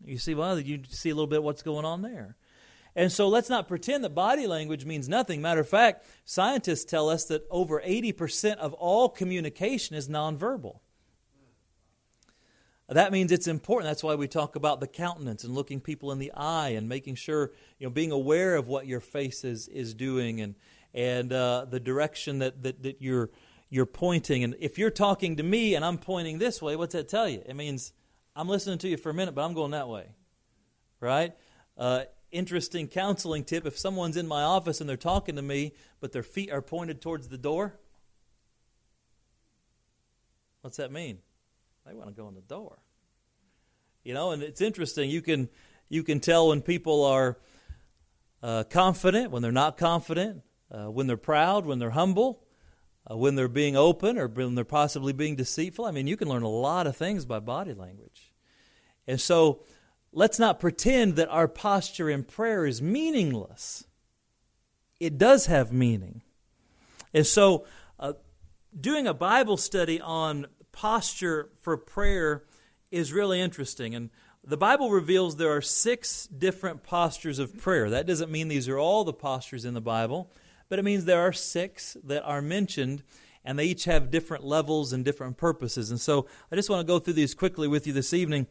you 0.06 0.18
see, 0.18 0.34
well, 0.34 0.58
you 0.58 0.82
see 0.90 1.10
a 1.10 1.14
little 1.14 1.28
bit 1.28 1.44
what's 1.44 1.62
going 1.62 1.84
on 1.84 2.02
there. 2.02 2.38
And 2.96 3.12
so 3.12 3.28
let's 3.28 3.50
not 3.50 3.68
pretend 3.68 4.06
that 4.06 4.16
body 4.16 4.48
language 4.48 4.86
means 4.86 5.10
nothing. 5.10 5.42
Matter 5.42 5.60
of 5.60 5.68
fact, 5.68 6.06
scientists 6.24 6.86
tell 6.86 7.10
us 7.10 7.26
that 7.26 7.46
over 7.52 7.82
80% 7.86 8.56
of 8.56 8.72
all 8.74 9.10
communication 9.10 9.98
is 9.98 10.08
nonverbal. 10.08 10.80
That 12.88 13.12
means 13.12 13.34
it's 13.34 13.48
important. 13.48 13.90
That's 13.90 14.04
why 14.04 14.16
we 14.16 14.30
talk 14.30 14.56
about 14.56 14.80
the 14.80 14.88
countenance 14.88 15.44
and 15.44 15.54
looking 15.54 15.82
people 15.82 16.14
in 16.14 16.20
the 16.20 16.32
eye 16.34 16.70
and 16.70 16.88
making 16.88 17.16
sure, 17.16 17.52
you 17.80 17.88
know, 17.88 17.92
being 17.92 18.12
aware 18.12 18.56
of 18.56 18.70
what 18.70 18.88
your 18.88 19.02
face 19.02 19.44
is, 19.44 19.68
is 19.68 19.94
doing 19.94 20.40
and, 20.40 20.56
and 20.94 21.34
uh, 21.34 21.66
the 21.70 21.80
direction 21.82 22.40
that, 22.40 22.64
that, 22.64 22.84
that 22.84 23.02
you're 23.02 23.30
you're 23.74 23.88
pointing. 23.88 24.44
And 24.44 24.56
if 24.60 24.78
you're 24.78 24.92
talking 24.92 25.38
to 25.38 25.44
me 25.44 25.74
and 25.74 25.84
I'm 25.84 25.98
pointing 25.98 26.38
this 26.38 26.62
way, 26.62 26.76
what's 26.76 26.94
that 26.94 27.10
tell 27.10 27.28
you? 27.28 27.42
It 27.44 27.56
means 27.56 27.92
I'm 28.36 28.48
listening 28.48 28.78
to 28.78 28.88
you 28.88 28.98
for 28.98 29.10
a 29.10 29.16
minute, 29.16 29.34
but 29.34 29.44
I'm 29.44 29.56
going 29.56 29.72
that 29.72 29.90
way. 29.90 30.10
Right? 31.00 31.34
Uh, 31.76 32.04
interesting 32.32 32.88
counseling 32.88 33.44
tip 33.44 33.66
if 33.66 33.76
someone's 33.76 34.16
in 34.16 34.28
my 34.28 34.44
office 34.44 34.80
and 34.80 34.88
they're 34.88 34.96
talking 34.96 35.38
to 35.38 35.42
me, 35.42 35.74
but 36.00 36.12
their 36.12 36.22
feet 36.22 36.52
are 36.52 36.62
pointed 36.62 37.02
towards 37.02 37.30
the 37.30 37.38
door, 37.38 37.74
what's 40.62 40.78
that 40.78 40.92
mean? 40.92 41.18
They 41.88 41.96
want 41.96 42.10
to 42.10 42.14
go 42.14 42.28
in 42.28 42.36
the 42.36 42.42
door. 42.42 42.78
You 44.04 44.14
know, 44.14 44.34
and 44.34 44.44
it's 44.44 44.62
interesting. 44.62 45.10
You 45.10 45.24
can 45.24 45.50
you 45.90 46.04
can 46.04 46.20
tell 46.20 46.50
when 46.50 46.62
people 46.62 47.06
are 47.06 47.40
uh, 48.44 48.66
confident, 48.66 49.32
when 49.32 49.42
they're 49.42 49.52
not 49.52 49.78
confident, 49.78 50.44
uh, 50.70 50.92
when 50.92 51.08
they're 51.08 51.18
proud, 51.18 51.66
when 51.66 51.80
they're 51.80 51.90
humble, 51.90 52.43
uh, 53.10 53.18
when 53.18 53.36
they're 53.36 53.48
being 53.48 53.76
open, 53.76 54.18
or 54.18 54.28
when 54.28 54.56
they're 54.56 54.64
possibly 54.64 55.14
being 55.14 55.36
deceitful. 55.36 55.86
I 55.86 55.92
mean, 55.92 56.08
you 56.08 56.18
can 56.18 56.30
learn 56.30 56.44
a 56.44 56.50
lot 56.50 56.88
of 56.88 56.96
things 56.96 57.26
by 57.26 57.40
body 57.40 57.74
language. 57.74 58.34
And 59.08 59.20
so, 59.20 59.64
let's 60.12 60.40
not 60.40 60.60
pretend 60.60 61.16
that 61.16 61.30
our 61.30 61.48
posture 61.48 62.10
in 62.10 62.24
prayer 62.24 62.66
is 62.66 62.82
meaningless. 62.82 63.86
It 65.00 65.18
does 65.18 65.48
have 65.48 65.74
meaning. 65.74 66.22
And 67.14 67.28
so, 67.28 67.66
uh, 68.00 68.14
doing 68.80 69.08
a 69.08 69.14
Bible 69.14 69.58
study 69.58 70.00
on 70.00 70.48
posture 70.72 71.50
for 71.60 71.78
prayer 71.78 72.44
is 72.92 73.12
really 73.12 73.40
interesting. 73.42 73.96
And 73.96 74.10
the 74.44 74.58
Bible 74.58 74.92
reveals 74.92 75.38
there 75.38 75.56
are 75.56 75.62
six 75.62 76.28
different 76.28 76.84
postures 76.84 77.40
of 77.40 77.58
prayer. 77.58 77.90
That 77.90 78.06
doesn't 78.06 78.32
mean 78.32 78.50
these 78.50 78.68
are 78.68 78.78
all 78.78 79.04
the 79.04 79.14
postures 79.14 79.64
in 79.66 79.74
the 79.74 79.82
Bible, 79.82 80.32
but 80.70 80.80
it 80.80 80.84
means 80.86 81.06
there 81.06 81.22
are 81.22 81.34
six 81.34 81.98
that 82.04 82.24
are 82.24 82.42
mentioned, 82.42 83.04
and 83.44 83.60
they 83.60 83.66
each 83.66 83.86
have 83.86 84.12
different 84.12 84.44
levels 84.44 84.94
and 84.94 85.04
different 85.04 85.38
purposes. 85.38 85.90
And 85.90 86.00
so 86.00 86.28
I 86.52 86.56
just 86.56 86.70
want 86.70 86.82
to 86.82 86.92
go 86.92 87.00
through 87.00 87.14
these 87.14 87.34
quickly 87.34 87.68
with 87.68 87.86
you 87.88 87.94
this 87.94 88.14
evening 88.14 88.48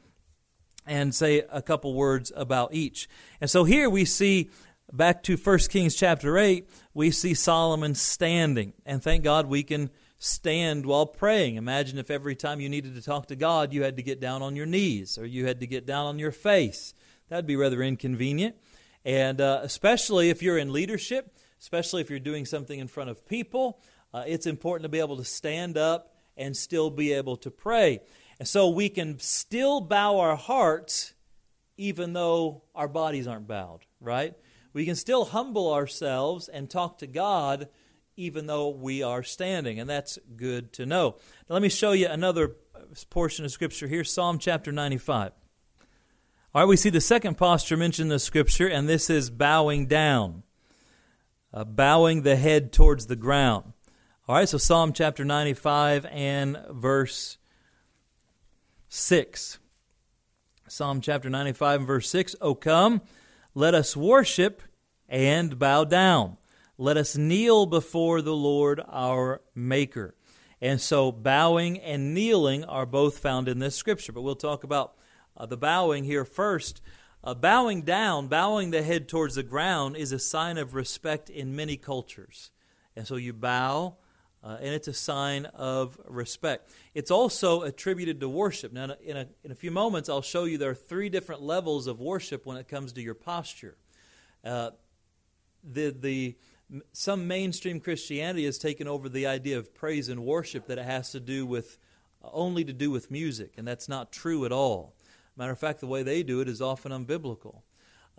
and 0.86 1.14
say 1.14 1.42
a 1.50 1.62
couple 1.62 1.94
words 1.94 2.32
about 2.34 2.74
each. 2.74 3.08
And 3.40 3.48
so 3.48 3.64
here 3.64 3.88
we 3.88 4.04
see 4.04 4.50
back 4.92 5.22
to 5.24 5.36
1 5.36 5.58
Kings 5.70 5.94
chapter 5.94 6.36
8, 6.36 6.68
we 6.94 7.10
see 7.10 7.34
Solomon 7.34 7.94
standing. 7.94 8.74
And 8.84 9.02
thank 9.02 9.24
God 9.24 9.46
we 9.46 9.62
can 9.62 9.90
stand 10.18 10.86
while 10.86 11.06
praying. 11.06 11.56
Imagine 11.56 11.98
if 11.98 12.10
every 12.10 12.36
time 12.36 12.60
you 12.60 12.68
needed 12.68 12.94
to 12.94 13.02
talk 13.02 13.26
to 13.26 13.36
God, 13.36 13.72
you 13.72 13.82
had 13.82 13.96
to 13.96 14.02
get 14.02 14.20
down 14.20 14.42
on 14.42 14.54
your 14.54 14.66
knees 14.66 15.18
or 15.18 15.26
you 15.26 15.46
had 15.46 15.60
to 15.60 15.66
get 15.66 15.86
down 15.86 16.06
on 16.06 16.18
your 16.18 16.30
face. 16.30 16.94
That'd 17.28 17.46
be 17.46 17.56
rather 17.56 17.82
inconvenient. 17.82 18.56
And 19.04 19.40
uh, 19.40 19.60
especially 19.62 20.30
if 20.30 20.42
you're 20.42 20.58
in 20.58 20.72
leadership, 20.72 21.34
especially 21.62 22.02
if 22.02 22.10
you're 22.10 22.18
doing 22.18 22.44
something 22.44 22.78
in 22.78 22.88
front 22.88 23.08
of 23.08 23.26
people, 23.26 23.80
uh, 24.12 24.24
it's 24.26 24.46
important 24.46 24.82
to 24.82 24.88
be 24.88 24.98
able 24.98 25.16
to 25.16 25.24
stand 25.24 25.78
up 25.78 26.14
and 26.36 26.56
still 26.56 26.90
be 26.90 27.12
able 27.12 27.36
to 27.36 27.50
pray. 27.50 28.00
And 28.38 28.46
so 28.46 28.68
we 28.68 28.88
can 28.88 29.18
still 29.20 29.80
bow 29.80 30.18
our 30.18 30.36
hearts 30.36 31.14
even 31.76 32.12
though 32.12 32.64
our 32.74 32.88
bodies 32.88 33.26
aren't 33.26 33.46
bowed, 33.46 33.80
right? 34.00 34.34
We 34.72 34.84
can 34.84 34.96
still 34.96 35.26
humble 35.26 35.72
ourselves 35.72 36.48
and 36.48 36.68
talk 36.68 36.98
to 36.98 37.06
God 37.06 37.68
even 38.16 38.46
though 38.46 38.68
we 38.68 39.02
are 39.02 39.22
standing, 39.22 39.80
and 39.80 39.88
that's 39.88 40.18
good 40.36 40.72
to 40.74 40.84
know. 40.84 41.16
Now, 41.48 41.54
let 41.54 41.62
me 41.62 41.70
show 41.70 41.92
you 41.92 42.08
another 42.08 42.56
portion 43.08 43.44
of 43.44 43.50
Scripture 43.50 43.86
here 43.86 44.04
Psalm 44.04 44.38
chapter 44.38 44.70
95. 44.70 45.32
All 46.54 46.62
right, 46.62 46.68
we 46.68 46.76
see 46.76 46.90
the 46.90 47.00
second 47.00 47.38
posture 47.38 47.76
mentioned 47.76 48.06
in 48.06 48.16
the 48.16 48.18
Scripture, 48.18 48.68
and 48.68 48.86
this 48.86 49.08
is 49.08 49.30
bowing 49.30 49.86
down, 49.86 50.42
uh, 51.52 51.64
bowing 51.64 52.22
the 52.22 52.36
head 52.36 52.72
towards 52.72 53.06
the 53.06 53.16
ground. 53.16 53.72
All 54.28 54.36
right, 54.36 54.48
so 54.48 54.58
Psalm 54.58 54.92
chapter 54.92 55.24
95 55.24 56.06
and 56.06 56.58
verse 56.70 57.38
6. 58.88 59.58
Psalm 60.68 61.00
chapter 61.00 61.28
95 61.28 61.80
and 61.80 61.86
verse 61.86 62.08
6 62.08 62.36
O 62.40 62.54
come, 62.54 63.02
let 63.54 63.74
us 63.74 63.96
worship 63.96 64.62
and 65.08 65.58
bow 65.58 65.84
down. 65.84 66.38
Let 66.78 66.96
us 66.96 67.16
kneel 67.16 67.66
before 67.66 68.22
the 68.22 68.34
Lord 68.34 68.80
our 68.88 69.42
Maker. 69.54 70.14
And 70.60 70.80
so, 70.80 71.12
bowing 71.12 71.78
and 71.80 72.14
kneeling 72.14 72.64
are 72.64 72.86
both 72.86 73.18
found 73.18 73.48
in 73.48 73.58
this 73.58 73.76
scripture. 73.76 74.12
But 74.12 74.22
we'll 74.22 74.36
talk 74.36 74.64
about 74.64 74.94
uh, 75.36 75.44
the 75.46 75.56
bowing 75.56 76.04
here 76.04 76.24
first. 76.24 76.80
Uh, 77.24 77.34
bowing 77.34 77.82
down, 77.82 78.26
bowing 78.26 78.72
the 78.72 78.82
head 78.82 79.08
towards 79.08 79.36
the 79.36 79.42
ground, 79.42 79.96
is 79.96 80.10
a 80.10 80.18
sign 80.18 80.58
of 80.58 80.74
respect 80.74 81.30
in 81.30 81.54
many 81.54 81.76
cultures. 81.76 82.50
And 82.96 83.06
so 83.06 83.14
you 83.14 83.32
bow, 83.32 83.96
uh, 84.42 84.58
and 84.60 84.74
it's 84.74 84.88
a 84.88 84.92
sign 84.92 85.46
of 85.46 85.98
respect. 86.08 86.70
It's 86.94 87.12
also 87.12 87.62
attributed 87.62 88.18
to 88.20 88.28
worship. 88.28 88.72
Now, 88.72 88.96
in 89.04 89.16
a, 89.16 89.28
in 89.44 89.52
a 89.52 89.54
few 89.54 89.70
moments, 89.70 90.08
I'll 90.08 90.20
show 90.20 90.44
you 90.44 90.58
there 90.58 90.70
are 90.70 90.74
three 90.74 91.08
different 91.08 91.42
levels 91.42 91.86
of 91.86 92.00
worship 92.00 92.44
when 92.44 92.56
it 92.56 92.66
comes 92.66 92.92
to 92.94 93.00
your 93.00 93.14
posture. 93.14 93.76
Uh, 94.44 94.70
the, 95.62 95.94
the 95.96 96.36
some 96.92 97.28
mainstream 97.28 97.78
Christianity 97.78 98.46
has 98.46 98.58
taken 98.58 98.88
over 98.88 99.08
the 99.08 99.26
idea 99.26 99.58
of 99.58 99.74
praise 99.74 100.08
and 100.08 100.24
worship 100.24 100.66
that 100.66 100.78
it 100.78 100.86
has 100.86 101.12
to 101.12 101.20
do 101.20 101.46
with 101.46 101.78
only 102.22 102.64
to 102.64 102.72
do 102.72 102.90
with 102.90 103.10
music, 103.10 103.54
and 103.56 103.66
that's 103.66 103.88
not 103.88 104.12
true 104.12 104.44
at 104.44 104.52
all. 104.52 104.94
Matter 105.36 105.52
of 105.52 105.58
fact, 105.58 105.80
the 105.80 105.86
way 105.86 106.02
they 106.02 106.22
do 106.22 106.40
it 106.40 106.48
is 106.48 106.60
often 106.60 106.92
unbiblical. 106.92 107.62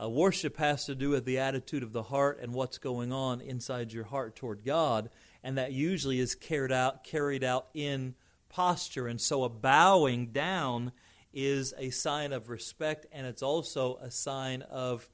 Uh, 0.02 0.10
worship 0.10 0.58
has 0.58 0.86
to 0.86 0.96
do 0.96 1.10
with 1.10 1.26
the 1.26 1.38
attitude 1.38 1.84
of 1.84 1.94
the 1.94 2.04
heart 2.04 2.40
and 2.42 2.54
what's 2.54 2.80
going 2.80 3.12
on 3.12 3.42
inside 3.42 3.94
your 3.94 4.06
heart 4.06 4.36
toward 4.36 4.66
God, 4.66 5.10
and 5.44 5.58
that 5.58 5.72
usually 5.72 6.20
is 6.20 6.34
carried 6.34 6.72
out 6.72 7.04
carried 7.04 7.44
out 7.44 7.68
in 7.74 8.16
posture. 8.50 9.08
And 9.08 9.22
so, 9.22 9.44
a 9.44 9.50
bowing 9.50 10.28
down 10.28 10.92
is 11.32 11.74
a 11.78 11.92
sign 11.92 12.34
of 12.34 12.50
respect, 12.50 13.06
and 13.12 13.28
it's 13.28 13.44
also 13.44 13.98
a 13.98 14.10
sign 14.10 14.64
of 14.64 15.08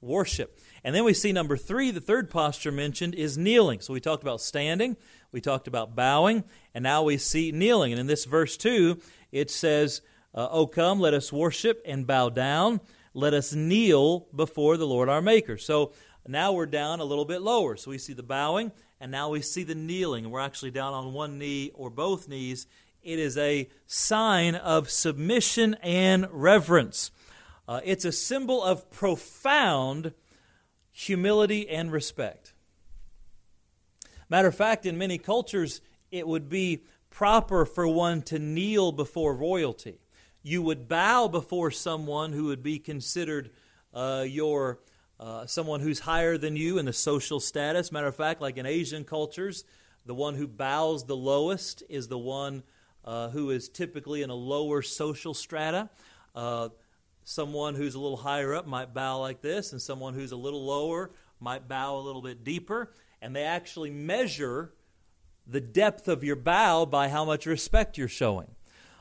worship. 0.00 0.58
And 0.82 0.94
then 0.94 1.04
we 1.04 1.14
see 1.14 1.32
number 1.32 1.56
three, 1.56 1.90
the 1.90 2.00
third 2.00 2.30
posture 2.30 2.70
mentioned 2.70 3.14
is 3.14 3.38
kneeling. 3.38 3.80
So 3.80 3.92
we 3.92 4.00
talked 4.00 4.22
about 4.22 4.40
standing, 4.40 4.96
we 5.32 5.40
talked 5.40 5.66
about 5.66 5.96
bowing, 5.96 6.44
and 6.74 6.82
now 6.82 7.02
we 7.02 7.16
see 7.16 7.52
kneeling. 7.52 7.92
And 7.92 8.00
in 8.00 8.06
this 8.06 8.24
verse 8.24 8.56
two, 8.56 9.00
it 9.32 9.50
says, 9.50 10.02
uh, 10.34 10.48
O 10.50 10.66
come, 10.66 11.00
let 11.00 11.14
us 11.14 11.32
worship 11.32 11.80
and 11.86 12.06
bow 12.06 12.28
down. 12.28 12.80
Let 13.12 13.34
us 13.34 13.54
kneel 13.54 14.26
before 14.34 14.76
the 14.76 14.86
Lord 14.86 15.08
our 15.08 15.22
Maker. 15.22 15.56
So 15.56 15.92
now 16.26 16.52
we're 16.52 16.66
down 16.66 17.00
a 17.00 17.04
little 17.04 17.24
bit 17.24 17.42
lower. 17.42 17.76
So 17.76 17.90
we 17.90 17.98
see 17.98 18.12
the 18.12 18.22
bowing, 18.22 18.72
and 19.00 19.12
now 19.12 19.28
we 19.28 19.42
see 19.42 19.62
the 19.62 19.74
kneeling. 19.74 20.30
We're 20.30 20.40
actually 20.40 20.72
down 20.72 20.92
on 20.92 21.12
one 21.12 21.38
knee 21.38 21.70
or 21.74 21.90
both 21.90 22.28
knees. 22.28 22.66
It 23.02 23.18
is 23.18 23.36
a 23.38 23.68
sign 23.86 24.54
of 24.54 24.90
submission 24.90 25.74
and 25.82 26.26
reverence. 26.30 27.10
Uh, 27.68 27.80
it's 27.84 28.04
a 28.04 28.12
symbol 28.12 28.62
of 28.62 28.90
profound 28.90 30.14
humility 30.90 31.68
and 31.68 31.92
respect. 31.92 32.54
Matter 34.28 34.48
of 34.48 34.54
fact, 34.54 34.86
in 34.86 34.98
many 34.98 35.18
cultures, 35.18 35.80
it 36.10 36.26
would 36.26 36.48
be 36.48 36.84
proper 37.10 37.64
for 37.64 37.86
one 37.86 38.22
to 38.22 38.38
kneel 38.38 38.90
before 38.90 39.34
royalty. 39.34 40.00
You 40.44 40.62
would 40.62 40.86
bow 40.86 41.26
before 41.26 41.72
someone 41.72 42.32
who 42.32 42.44
would 42.44 42.62
be 42.62 42.78
considered 42.78 43.50
uh, 43.92 44.24
your 44.28 44.78
uh, 45.18 45.46
someone 45.46 45.80
who's 45.80 45.98
higher 46.00 46.38
than 46.38 46.54
you 46.54 46.78
in 46.78 46.84
the 46.84 46.92
social 46.92 47.40
status. 47.40 47.90
Matter 47.90 48.06
of 48.06 48.14
fact, 48.14 48.40
like 48.40 48.56
in 48.56 48.66
Asian 48.66 49.04
cultures, 49.04 49.64
the 50.06 50.14
one 50.14 50.36
who 50.36 50.46
bows 50.46 51.06
the 51.06 51.16
lowest 51.16 51.82
is 51.88 52.06
the 52.06 52.18
one 52.18 52.62
uh, 53.04 53.30
who 53.30 53.50
is 53.50 53.68
typically 53.68 54.22
in 54.22 54.30
a 54.30 54.34
lower 54.36 54.82
social 54.82 55.34
strata. 55.34 55.90
Uh, 56.34 56.68
Someone 57.24 57.74
who's 57.74 57.94
a 57.94 58.00
little 58.00 58.18
higher 58.18 58.54
up 58.54 58.66
might 58.66 58.92
bow 58.92 59.18
like 59.18 59.40
this, 59.40 59.72
and 59.72 59.80
someone 59.80 60.12
who's 60.12 60.32
a 60.32 60.36
little 60.36 60.64
lower 60.64 61.10
might 61.40 61.66
bow 61.66 61.96
a 61.96 62.00
little 62.00 62.20
bit 62.20 62.44
deeper. 62.44 62.92
And 63.22 63.34
they 63.34 63.44
actually 63.44 63.90
measure 63.90 64.74
the 65.46 65.60
depth 65.60 66.06
of 66.06 66.22
your 66.22 66.36
bow 66.36 66.84
by 66.84 67.08
how 67.08 67.24
much 67.24 67.46
respect 67.46 67.96
you're 67.96 68.08
showing 68.08 68.48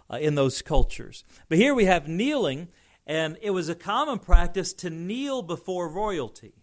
uh, 0.10 0.18
in 0.18 0.36
those 0.36 0.62
cultures. 0.62 1.24
But 1.50 1.58
here 1.58 1.74
we 1.74 1.86
have 1.86 2.08
kneeling, 2.08 2.70
and 3.06 3.38
it 3.42 3.52
was 3.52 3.70
a 3.70 3.76
common 3.76 4.20
practice 4.20 4.74
to 4.74 4.90
kneel 4.90 5.42
before 5.42 5.90
royalty. 5.90 6.54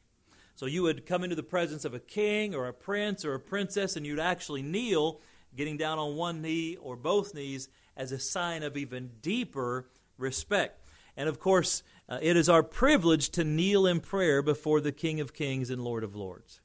So 0.54 0.66
you 0.66 0.82
would 0.82 1.06
come 1.06 1.24
into 1.24 1.36
the 1.36 1.42
presence 1.42 1.84
of 1.84 1.94
a 1.94 2.00
king 2.00 2.54
or 2.54 2.66
a 2.66 2.74
prince 2.74 3.24
or 3.24 3.34
a 3.34 3.40
princess, 3.40 3.96
and 3.96 4.06
you'd 4.06 4.20
actually 4.20 4.62
kneel, 4.62 5.20
getting 5.56 5.76
down 5.76 5.98
on 5.98 6.16
one 6.16 6.42
knee 6.42 6.76
or 6.76 6.96
both 6.96 7.34
knees, 7.34 7.68
as 7.96 8.12
a 8.12 8.18
sign 8.18 8.62
of 8.62 8.76
even 8.76 9.10
deeper 9.22 9.88
respect. 10.18 10.86
And 11.16 11.28
of 11.28 11.38
course, 11.38 11.82
uh, 12.08 12.18
it 12.20 12.36
is 12.36 12.48
our 12.48 12.62
privilege 12.62 13.30
to 13.30 13.44
kneel 13.44 13.86
in 13.86 14.00
prayer 14.00 14.42
before 14.42 14.80
the 14.80 14.92
King 14.92 15.20
of 15.20 15.32
Kings 15.32 15.70
and 15.70 15.82
Lord 15.82 16.04
of 16.04 16.16
Lords. 16.16 16.60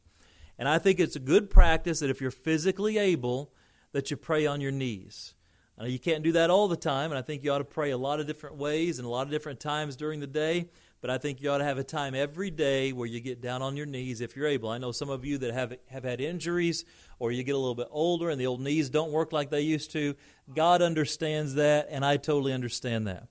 And 0.58 0.67
I 0.67 0.79
think 0.79 1.00
it's 1.00 1.15
a 1.15 1.20
good 1.20 1.50
practice 1.50 2.00
that 2.00 2.10
if 2.10 2.20
you're 2.20 2.32
physically 2.32 2.98
able, 2.98 3.53
that 3.91 4.10
you 4.10 4.17
pray 4.17 4.46
on 4.46 4.62
your 4.62 4.72
knees. 4.72 5.35
You 5.84 6.00
can't 6.00 6.24
do 6.24 6.32
that 6.34 6.50
all 6.50 6.70
the 6.70 6.77
time, 6.77 7.12
and 7.12 7.20
I 7.20 7.22
think 7.22 7.44
you 7.44 7.51
ought 7.51 7.58
to 7.58 7.65
pray 7.65 7.91
a 7.91 7.98
lot 7.98 8.22
of 8.22 8.27
different 8.27 8.55
ways 8.55 8.98
and 8.98 9.05
a 9.05 9.10
lot 9.10 9.24
of 9.24 9.32
different 9.32 9.60
times 9.60 9.98
during 9.98 10.22
the 10.22 10.27
day. 10.27 10.70
But 11.01 11.10
I 11.10 11.17
think 11.17 11.41
you 11.41 11.51
ought 11.51 11.58
to 11.58 11.65
have 11.65 11.77
a 11.77 11.84
time 11.84 12.15
every 12.15 12.50
day 12.50 12.94
where 12.94 13.05
you 13.05 13.20
get 13.20 13.41
down 13.41 13.62
on 13.62 13.75
your 13.75 13.86
knees 13.86 14.22
if 14.22 14.36
you're 14.36 14.48
able. 14.48 14.70
I 14.70 14.77
know 14.77 14.91
some 14.91 15.10
of 15.10 15.25
you 15.25 15.38
that 15.39 15.53
have 15.53 15.75
have 15.89 16.03
had 16.03 16.22
injuries 16.22 16.86
or 17.20 17.32
you 17.32 17.44
get 17.44 17.53
a 17.53 17.58
little 17.58 17.75
bit 17.75 17.89
older 17.91 18.29
and 18.29 18.41
the 18.41 18.48
old 18.48 18.62
knees 18.62 18.89
don't 18.89 19.12
work 19.12 19.32
like 19.32 19.50
they 19.50 19.62
used 19.62 19.91
to. 19.91 20.15
God 20.53 20.82
understands 20.82 21.55
that, 21.55 21.88
and 21.91 22.03
I 22.03 22.17
totally 22.17 22.53
understand 22.53 23.05
that. 23.08 23.27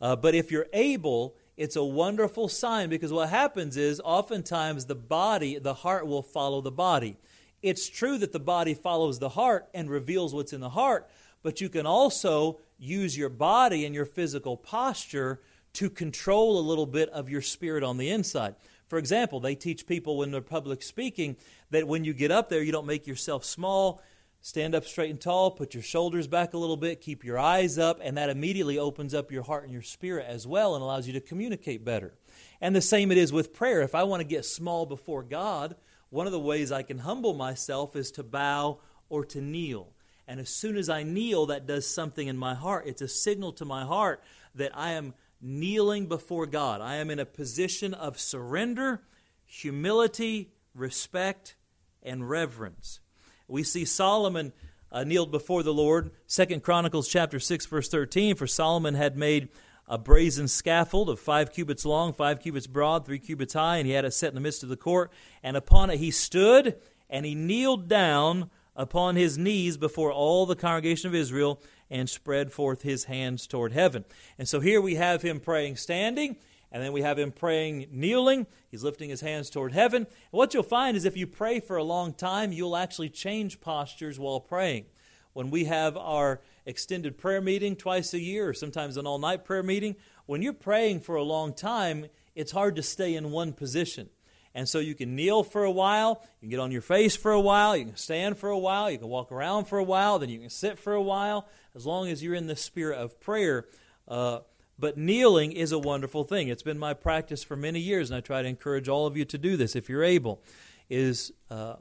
Uh, 0.00 0.16
but 0.16 0.34
if 0.34 0.50
you're 0.50 0.66
able, 0.72 1.36
it's 1.56 1.76
a 1.76 1.84
wonderful 1.84 2.48
sign 2.48 2.90
because 2.90 3.12
what 3.12 3.28
happens 3.28 3.76
is 3.76 4.02
oftentimes 4.04 4.86
the 4.86 4.94
body, 4.94 5.58
the 5.58 5.74
heart 5.74 6.06
will 6.06 6.22
follow 6.22 6.60
the 6.60 6.72
body. 6.72 7.16
It's 7.62 7.88
true 7.88 8.18
that 8.18 8.32
the 8.32 8.40
body 8.40 8.74
follows 8.74 9.18
the 9.18 9.30
heart 9.30 9.68
and 9.72 9.88
reveals 9.88 10.34
what's 10.34 10.52
in 10.52 10.60
the 10.60 10.68
heart, 10.68 11.08
but 11.44 11.60
you 11.60 11.68
can 11.68 11.86
also 11.86 12.58
use 12.78 13.16
your 13.16 13.28
body 13.28 13.84
and 13.84 13.94
your 13.94 14.06
physical 14.06 14.56
posture 14.56 15.42
to 15.74 15.90
control 15.90 16.58
a 16.58 16.66
little 16.66 16.86
bit 16.86 17.10
of 17.10 17.28
your 17.28 17.42
spirit 17.42 17.84
on 17.84 17.98
the 17.98 18.08
inside. 18.08 18.54
For 18.88 18.98
example, 18.98 19.40
they 19.40 19.54
teach 19.54 19.86
people 19.86 20.16
when 20.16 20.30
they're 20.30 20.40
public 20.40 20.82
speaking 20.82 21.36
that 21.70 21.86
when 21.86 22.02
you 22.02 22.14
get 22.14 22.30
up 22.30 22.48
there, 22.48 22.62
you 22.62 22.72
don't 22.72 22.86
make 22.86 23.06
yourself 23.06 23.44
small. 23.44 24.00
Stand 24.40 24.74
up 24.74 24.84
straight 24.84 25.10
and 25.10 25.20
tall, 25.20 25.50
put 25.50 25.74
your 25.74 25.82
shoulders 25.82 26.26
back 26.26 26.54
a 26.54 26.58
little 26.58 26.76
bit, 26.76 27.02
keep 27.02 27.24
your 27.24 27.38
eyes 27.38 27.78
up, 27.78 27.98
and 28.02 28.16
that 28.16 28.30
immediately 28.30 28.78
opens 28.78 29.12
up 29.12 29.30
your 29.30 29.42
heart 29.42 29.64
and 29.64 29.72
your 29.72 29.82
spirit 29.82 30.26
as 30.26 30.46
well 30.46 30.74
and 30.74 30.82
allows 30.82 31.06
you 31.06 31.12
to 31.12 31.20
communicate 31.20 31.84
better. 31.84 32.14
And 32.60 32.74
the 32.74 32.80
same 32.80 33.12
it 33.12 33.18
is 33.18 33.32
with 33.32 33.52
prayer. 33.52 33.82
If 33.82 33.94
I 33.94 34.04
want 34.04 34.20
to 34.20 34.26
get 34.26 34.46
small 34.46 34.86
before 34.86 35.22
God, 35.22 35.76
one 36.08 36.26
of 36.26 36.32
the 36.32 36.40
ways 36.40 36.72
I 36.72 36.82
can 36.82 36.98
humble 36.98 37.34
myself 37.34 37.96
is 37.96 38.10
to 38.12 38.22
bow 38.22 38.80
or 39.10 39.26
to 39.26 39.40
kneel. 39.42 39.93
And 40.26 40.40
as 40.40 40.48
soon 40.48 40.76
as 40.76 40.88
I 40.88 41.02
kneel, 41.02 41.46
that 41.46 41.66
does 41.66 41.86
something 41.86 42.28
in 42.28 42.36
my 42.36 42.54
heart. 42.54 42.86
It's 42.86 43.02
a 43.02 43.08
signal 43.08 43.52
to 43.54 43.64
my 43.64 43.84
heart 43.84 44.22
that 44.54 44.72
I 44.74 44.92
am 44.92 45.14
kneeling 45.40 46.06
before 46.06 46.46
God. 46.46 46.80
I 46.80 46.96
am 46.96 47.10
in 47.10 47.18
a 47.18 47.26
position 47.26 47.92
of 47.92 48.18
surrender, 48.18 49.02
humility, 49.44 50.52
respect, 50.74 51.56
and 52.02 52.28
reverence. 52.28 53.00
We 53.46 53.62
see 53.62 53.84
Solomon 53.84 54.52
uh, 54.90 55.04
kneeled 55.04 55.30
before 55.30 55.62
the 55.62 55.74
Lord. 55.74 56.12
Second 56.26 56.62
Chronicles 56.62 57.08
chapter 57.08 57.38
6 57.38 57.66
verse 57.66 57.88
13 57.88 58.36
for 58.36 58.46
Solomon 58.46 58.94
had 58.94 59.18
made 59.18 59.48
a 59.86 59.98
brazen 59.98 60.48
scaffold 60.48 61.10
of 61.10 61.20
5 61.20 61.52
cubits 61.52 61.84
long, 61.84 62.14
5 62.14 62.40
cubits 62.40 62.66
broad, 62.66 63.04
3 63.04 63.18
cubits 63.18 63.52
high, 63.52 63.76
and 63.76 63.86
he 63.86 63.92
had 63.92 64.06
it 64.06 64.12
set 64.12 64.28
in 64.28 64.34
the 64.34 64.40
midst 64.40 64.62
of 64.62 64.70
the 64.70 64.76
court, 64.76 65.12
and 65.42 65.58
upon 65.58 65.90
it 65.90 65.98
he 65.98 66.10
stood 66.10 66.76
and 67.10 67.26
he 67.26 67.34
kneeled 67.34 67.86
down 67.86 68.50
upon 68.76 69.16
his 69.16 69.38
knees 69.38 69.76
before 69.76 70.12
all 70.12 70.46
the 70.46 70.56
congregation 70.56 71.08
of 71.08 71.14
Israel 71.14 71.60
and 71.90 72.08
spread 72.08 72.52
forth 72.52 72.82
his 72.82 73.04
hands 73.04 73.46
toward 73.46 73.72
heaven. 73.72 74.04
And 74.38 74.48
so 74.48 74.60
here 74.60 74.80
we 74.80 74.96
have 74.96 75.22
him 75.22 75.40
praying 75.40 75.76
standing 75.76 76.36
and 76.74 76.82
then 76.82 76.92
we 76.92 77.02
have 77.02 77.20
him 77.20 77.30
praying 77.30 77.86
kneeling. 77.92 78.48
He's 78.68 78.82
lifting 78.82 79.08
his 79.08 79.20
hands 79.20 79.48
toward 79.48 79.72
heaven. 79.72 80.02
And 80.02 80.32
what 80.32 80.52
you'll 80.52 80.64
find 80.64 80.96
is 80.96 81.04
if 81.04 81.16
you 81.16 81.24
pray 81.24 81.60
for 81.60 81.76
a 81.76 81.84
long 81.84 82.12
time, 82.12 82.50
you'll 82.50 82.76
actually 82.76 83.10
change 83.10 83.60
postures 83.60 84.18
while 84.18 84.40
praying. 84.40 84.86
When 85.34 85.50
we 85.50 85.66
have 85.66 85.96
our 85.96 86.40
extended 86.66 87.16
prayer 87.16 87.40
meeting 87.40 87.76
twice 87.76 88.12
a 88.12 88.18
year, 88.18 88.48
or 88.48 88.54
sometimes 88.54 88.96
an 88.96 89.06
all 89.06 89.20
night 89.20 89.44
prayer 89.44 89.62
meeting, 89.62 89.94
when 90.26 90.42
you're 90.42 90.52
praying 90.52 91.00
for 91.00 91.14
a 91.14 91.22
long 91.22 91.54
time, 91.54 92.06
it's 92.34 92.50
hard 92.50 92.74
to 92.74 92.82
stay 92.82 93.14
in 93.14 93.30
one 93.30 93.52
position. 93.52 94.10
And 94.54 94.68
so 94.68 94.78
you 94.78 94.94
can 94.94 95.16
kneel 95.16 95.42
for 95.42 95.64
a 95.64 95.70
while, 95.70 96.22
you 96.40 96.46
can 96.46 96.50
get 96.50 96.60
on 96.60 96.70
your 96.70 96.80
face 96.80 97.16
for 97.16 97.32
a 97.32 97.40
while, 97.40 97.76
you 97.76 97.86
can 97.86 97.96
stand 97.96 98.38
for 98.38 98.50
a 98.50 98.58
while, 98.58 98.88
you 98.88 98.98
can 98.98 99.08
walk 99.08 99.32
around 99.32 99.64
for 99.64 99.78
a 99.78 99.84
while, 99.84 100.20
then 100.20 100.28
you 100.28 100.38
can 100.38 100.50
sit 100.50 100.78
for 100.78 100.92
a 100.92 101.02
while, 101.02 101.48
as 101.74 101.84
long 101.84 102.08
as 102.08 102.22
you're 102.22 102.36
in 102.36 102.46
the 102.46 102.54
spirit 102.54 102.98
of 102.98 103.18
prayer. 103.20 103.66
Uh, 104.06 104.40
but 104.78 104.96
kneeling 104.96 105.52
is 105.52 105.72
a 105.72 105.78
wonderful 105.78 106.22
thing. 106.22 106.48
It's 106.48 106.62
been 106.62 106.78
my 106.78 106.94
practice 106.94 107.42
for 107.42 107.56
many 107.56 107.80
years, 107.80 108.10
and 108.10 108.16
I 108.16 108.20
try 108.20 108.42
to 108.42 108.48
encourage 108.48 108.88
all 108.88 109.06
of 109.06 109.16
you 109.16 109.24
to 109.24 109.38
do 109.38 109.56
this 109.56 109.74
if 109.74 109.88
you're 109.88 110.04
able. 110.04 110.42
Is 110.88 111.32
uh, 111.50 111.76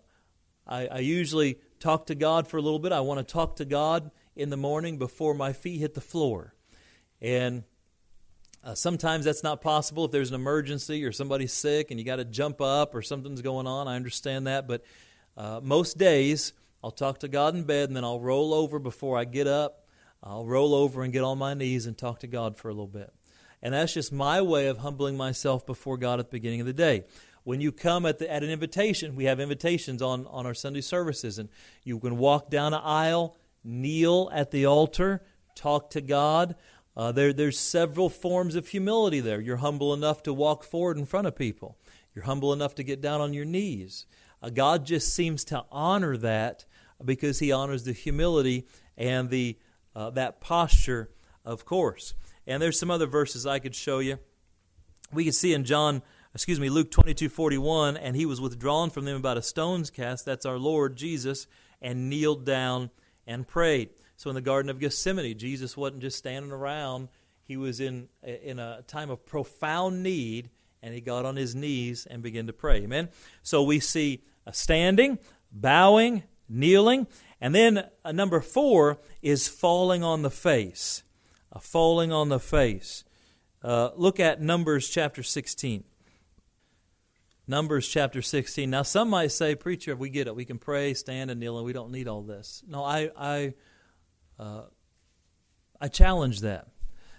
I, 0.65 0.87
I 0.87 0.99
usually 0.99 1.59
talk 1.79 2.07
to 2.07 2.15
God 2.15 2.47
for 2.47 2.57
a 2.57 2.61
little 2.61 2.79
bit. 2.79 2.91
I 2.91 3.01
want 3.01 3.19
to 3.19 3.31
talk 3.31 3.57
to 3.57 3.65
God 3.65 4.11
in 4.35 4.49
the 4.49 4.57
morning 4.57 4.97
before 4.97 5.33
my 5.33 5.53
feet 5.53 5.79
hit 5.79 5.93
the 5.93 6.01
floor, 6.01 6.55
and 7.21 7.63
uh, 8.63 8.75
sometimes 8.75 9.25
that's 9.25 9.43
not 9.43 9.61
possible 9.61 10.05
if 10.05 10.11
there's 10.11 10.29
an 10.29 10.35
emergency 10.35 11.03
or 11.03 11.11
somebody's 11.11 11.53
sick 11.53 11.91
and 11.91 11.99
you 11.99 12.05
got 12.05 12.17
to 12.17 12.25
jump 12.25 12.61
up 12.61 12.95
or 12.95 13.01
something's 13.01 13.41
going 13.41 13.67
on. 13.67 13.87
I 13.87 13.95
understand 13.95 14.47
that, 14.47 14.67
but 14.67 14.83
uh, 15.35 15.59
most 15.61 15.97
days 15.97 16.53
I'll 16.83 16.91
talk 16.91 17.19
to 17.19 17.27
God 17.27 17.55
in 17.55 17.63
bed 17.63 17.89
and 17.89 17.95
then 17.95 18.03
I'll 18.03 18.19
roll 18.19 18.53
over 18.53 18.79
before 18.79 19.17
I 19.17 19.25
get 19.25 19.47
up 19.47 19.83
I'll 20.23 20.45
roll 20.45 20.73
over 20.73 21.03
and 21.03 21.11
get 21.11 21.23
on 21.23 21.37
my 21.37 21.53
knees 21.53 21.85
and 21.85 21.97
talk 21.97 22.19
to 22.19 22.27
God 22.27 22.55
for 22.55 22.69
a 22.69 22.71
little 22.71 22.87
bit. 22.87 23.13
And 23.61 23.73
that's 23.73 23.93
just 23.93 24.11
my 24.11 24.41
way 24.41 24.67
of 24.67 24.77
humbling 24.77 25.17
myself 25.17 25.65
before 25.65 25.97
God 25.97 26.19
at 26.19 26.27
the 26.27 26.31
beginning 26.31 26.61
of 26.61 26.65
the 26.65 26.73
day. 26.73 27.03
When 27.43 27.59
you 27.59 27.73
come 27.73 28.05
at, 28.05 28.19
the, 28.19 28.31
at 28.31 28.41
an 28.41 28.49
invitation, 28.49 29.15
we 29.15 29.25
have 29.25 29.41
invitations 29.41 30.01
on, 30.01 30.25
on 30.27 30.45
our 30.45 30.53
Sunday 30.53 30.79
services, 30.79 31.39
and 31.39 31.49
you 31.83 31.99
can 31.99 32.17
walk 32.17 32.49
down 32.49 32.73
an 32.73 32.81
aisle, 32.83 33.35
kneel 33.65 34.29
at 34.33 34.51
the 34.51 34.65
altar, 34.65 35.21
talk 35.55 35.89
to 35.91 36.01
God. 36.01 36.55
Uh, 36.95 37.11
there, 37.11 37.33
there's 37.33 37.59
several 37.59 38.09
forms 38.09 38.55
of 38.55 38.67
humility 38.67 39.19
there. 39.19 39.41
You're 39.41 39.57
humble 39.57 39.93
enough 39.93 40.21
to 40.23 40.33
walk 40.33 40.63
forward 40.63 40.97
in 40.97 41.05
front 41.05 41.27
of 41.27 41.35
people. 41.35 41.77
You're 42.13 42.25
humble 42.25 42.53
enough 42.53 42.75
to 42.75 42.83
get 42.83 43.01
down 43.01 43.21
on 43.21 43.33
your 43.33 43.45
knees. 43.45 44.05
Uh, 44.41 44.49
God 44.49 44.85
just 44.85 45.13
seems 45.13 45.43
to 45.45 45.65
honor 45.71 46.17
that 46.17 46.65
because 47.03 47.39
He 47.39 47.51
honors 47.51 47.83
the 47.83 47.93
humility 47.93 48.67
and 48.97 49.29
the 49.29 49.57
uh, 49.95 50.09
that 50.11 50.41
posture, 50.41 51.09
of 51.45 51.65
course. 51.65 52.13
And 52.47 52.61
there's 52.61 52.79
some 52.79 52.91
other 52.91 53.05
verses 53.05 53.45
I 53.45 53.59
could 53.59 53.75
show 53.75 53.99
you. 53.99 54.19
We 55.11 55.23
can 55.23 55.33
see 55.33 55.53
in 55.53 55.63
John, 55.63 56.01
excuse 56.33 56.59
me, 56.59 56.69
Luke 56.69 56.91
22 56.91 57.29
41, 57.29 57.97
and 57.97 58.15
he 58.15 58.25
was 58.25 58.41
withdrawn 58.41 58.89
from 58.89 59.05
them 59.05 59.15
about 59.15 59.37
a 59.37 59.41
stone's 59.41 59.89
cast. 59.89 60.25
That's 60.25 60.45
our 60.45 60.57
Lord 60.57 60.95
Jesus, 60.95 61.47
and 61.81 62.09
kneeled 62.09 62.45
down 62.45 62.89
and 63.25 63.47
prayed. 63.47 63.89
So 64.23 64.29
in 64.29 64.35
the 64.35 64.41
Garden 64.41 64.69
of 64.69 64.79
Gethsemane, 64.79 65.37
Jesus 65.37 65.75
wasn't 65.75 66.01
just 66.01 66.17
standing 66.17 66.53
around, 66.53 67.09
he 67.43 67.57
was 67.57 67.81
in, 67.81 68.07
in 68.23 68.57
a 68.57 68.81
time 68.87 69.09
of 69.09 69.25
profound 69.25 70.01
need, 70.01 70.49
and 70.81 70.93
he 70.93 71.01
got 71.01 71.25
on 71.25 71.35
his 71.35 71.53
knees 71.53 72.05
and 72.05 72.23
began 72.23 72.47
to 72.47 72.53
pray. 72.53 72.83
Amen? 72.83 73.09
So 73.41 73.61
we 73.63 73.81
see 73.81 74.23
a 74.45 74.53
standing, 74.53 75.19
bowing, 75.51 76.23
kneeling, 76.47 77.07
and 77.41 77.53
then 77.53 77.83
uh, 78.05 78.13
number 78.13 78.39
four 78.39 78.97
is 79.21 79.49
falling 79.49 80.05
on 80.05 80.21
the 80.21 80.31
face. 80.31 81.03
Uh, 81.51 81.59
falling 81.59 82.13
on 82.13 82.29
the 82.29 82.39
face. 82.39 83.03
Uh, 83.61 83.89
look 83.97 84.21
at 84.21 84.41
Numbers 84.41 84.87
chapter 84.87 85.21
16. 85.21 85.83
Numbers 87.45 87.89
chapter 87.89 88.21
16. 88.21 88.69
Now, 88.69 88.83
some 88.83 89.09
might 89.09 89.33
say, 89.33 89.53
Preacher, 89.53 89.91
if 89.91 89.99
we 89.99 90.09
get 90.09 90.27
it. 90.27 90.35
We 90.37 90.45
can 90.45 90.59
pray, 90.59 90.93
stand, 90.93 91.29
and 91.29 91.41
kneel, 91.41 91.57
and 91.57 91.65
we 91.65 91.73
don't 91.73 91.91
need 91.91 92.07
all 92.07 92.21
this. 92.21 92.63
No, 92.65 92.85
I, 92.85 93.11
I, 93.17 93.53
uh, 94.39 94.63
I 95.79 95.87
challenge 95.87 96.41
that. 96.41 96.67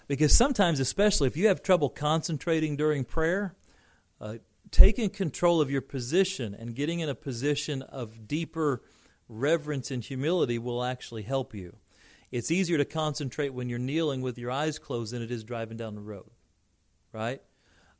Because 0.06 0.36
sometimes, 0.36 0.80
especially 0.80 1.28
if 1.28 1.36
you 1.36 1.48
have 1.48 1.62
trouble 1.62 1.88
concentrating 1.88 2.76
during 2.76 3.04
prayer, 3.04 3.56
uh, 4.20 4.34
taking 4.70 5.08
control 5.08 5.60
of 5.60 5.70
your 5.70 5.80
position 5.80 6.54
and 6.54 6.74
getting 6.74 7.00
in 7.00 7.08
a 7.08 7.14
position 7.14 7.80
of 7.82 8.28
deeper 8.28 8.82
reverence 9.28 9.90
and 9.90 10.04
humility 10.04 10.58
will 10.58 10.84
actually 10.84 11.22
help 11.22 11.54
you. 11.54 11.76
It's 12.30 12.50
easier 12.50 12.76
to 12.78 12.84
concentrate 12.84 13.54
when 13.54 13.68
you're 13.68 13.78
kneeling 13.78 14.20
with 14.20 14.36
your 14.36 14.50
eyes 14.50 14.78
closed 14.78 15.12
than 15.12 15.22
it 15.22 15.30
is 15.30 15.44
driving 15.44 15.76
down 15.76 15.94
the 15.94 16.00
road, 16.00 16.30
right? 17.12 17.40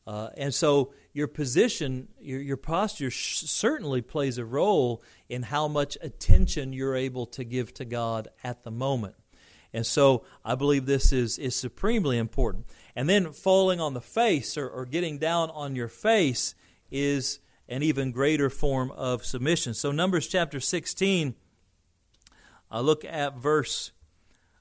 Uh, 0.06 0.28
and 0.36 0.52
so 0.52 0.92
your 1.12 1.26
position, 1.26 2.08
your, 2.20 2.40
your 2.40 2.56
posture 2.56 3.10
sh- 3.10 3.38
certainly 3.38 4.02
plays 4.02 4.36
a 4.36 4.44
role 4.44 5.02
in 5.28 5.44
how 5.44 5.66
much 5.66 5.96
attention 6.02 6.72
you're 6.72 6.96
able 6.96 7.26
to 7.26 7.44
give 7.44 7.72
to 7.74 7.84
God 7.84 8.28
at 8.42 8.64
the 8.64 8.70
moment. 8.70 9.14
And 9.72 9.84
so 9.84 10.24
I 10.44 10.54
believe 10.54 10.86
this 10.86 11.12
is, 11.12 11.38
is 11.38 11.56
supremely 11.56 12.18
important. 12.18 12.66
And 12.94 13.08
then 13.08 13.32
falling 13.32 13.80
on 13.80 13.94
the 13.94 14.00
face 14.00 14.56
or, 14.56 14.68
or 14.68 14.86
getting 14.86 15.18
down 15.18 15.50
on 15.50 15.74
your 15.74 15.88
face 15.88 16.54
is 16.90 17.40
an 17.68 17.82
even 17.82 18.12
greater 18.12 18.50
form 18.50 18.92
of 18.92 19.24
submission. 19.24 19.74
So, 19.74 19.90
Numbers 19.90 20.28
chapter 20.28 20.60
16, 20.60 21.34
I 22.70 22.80
look 22.80 23.04
at 23.04 23.38
verse 23.38 23.92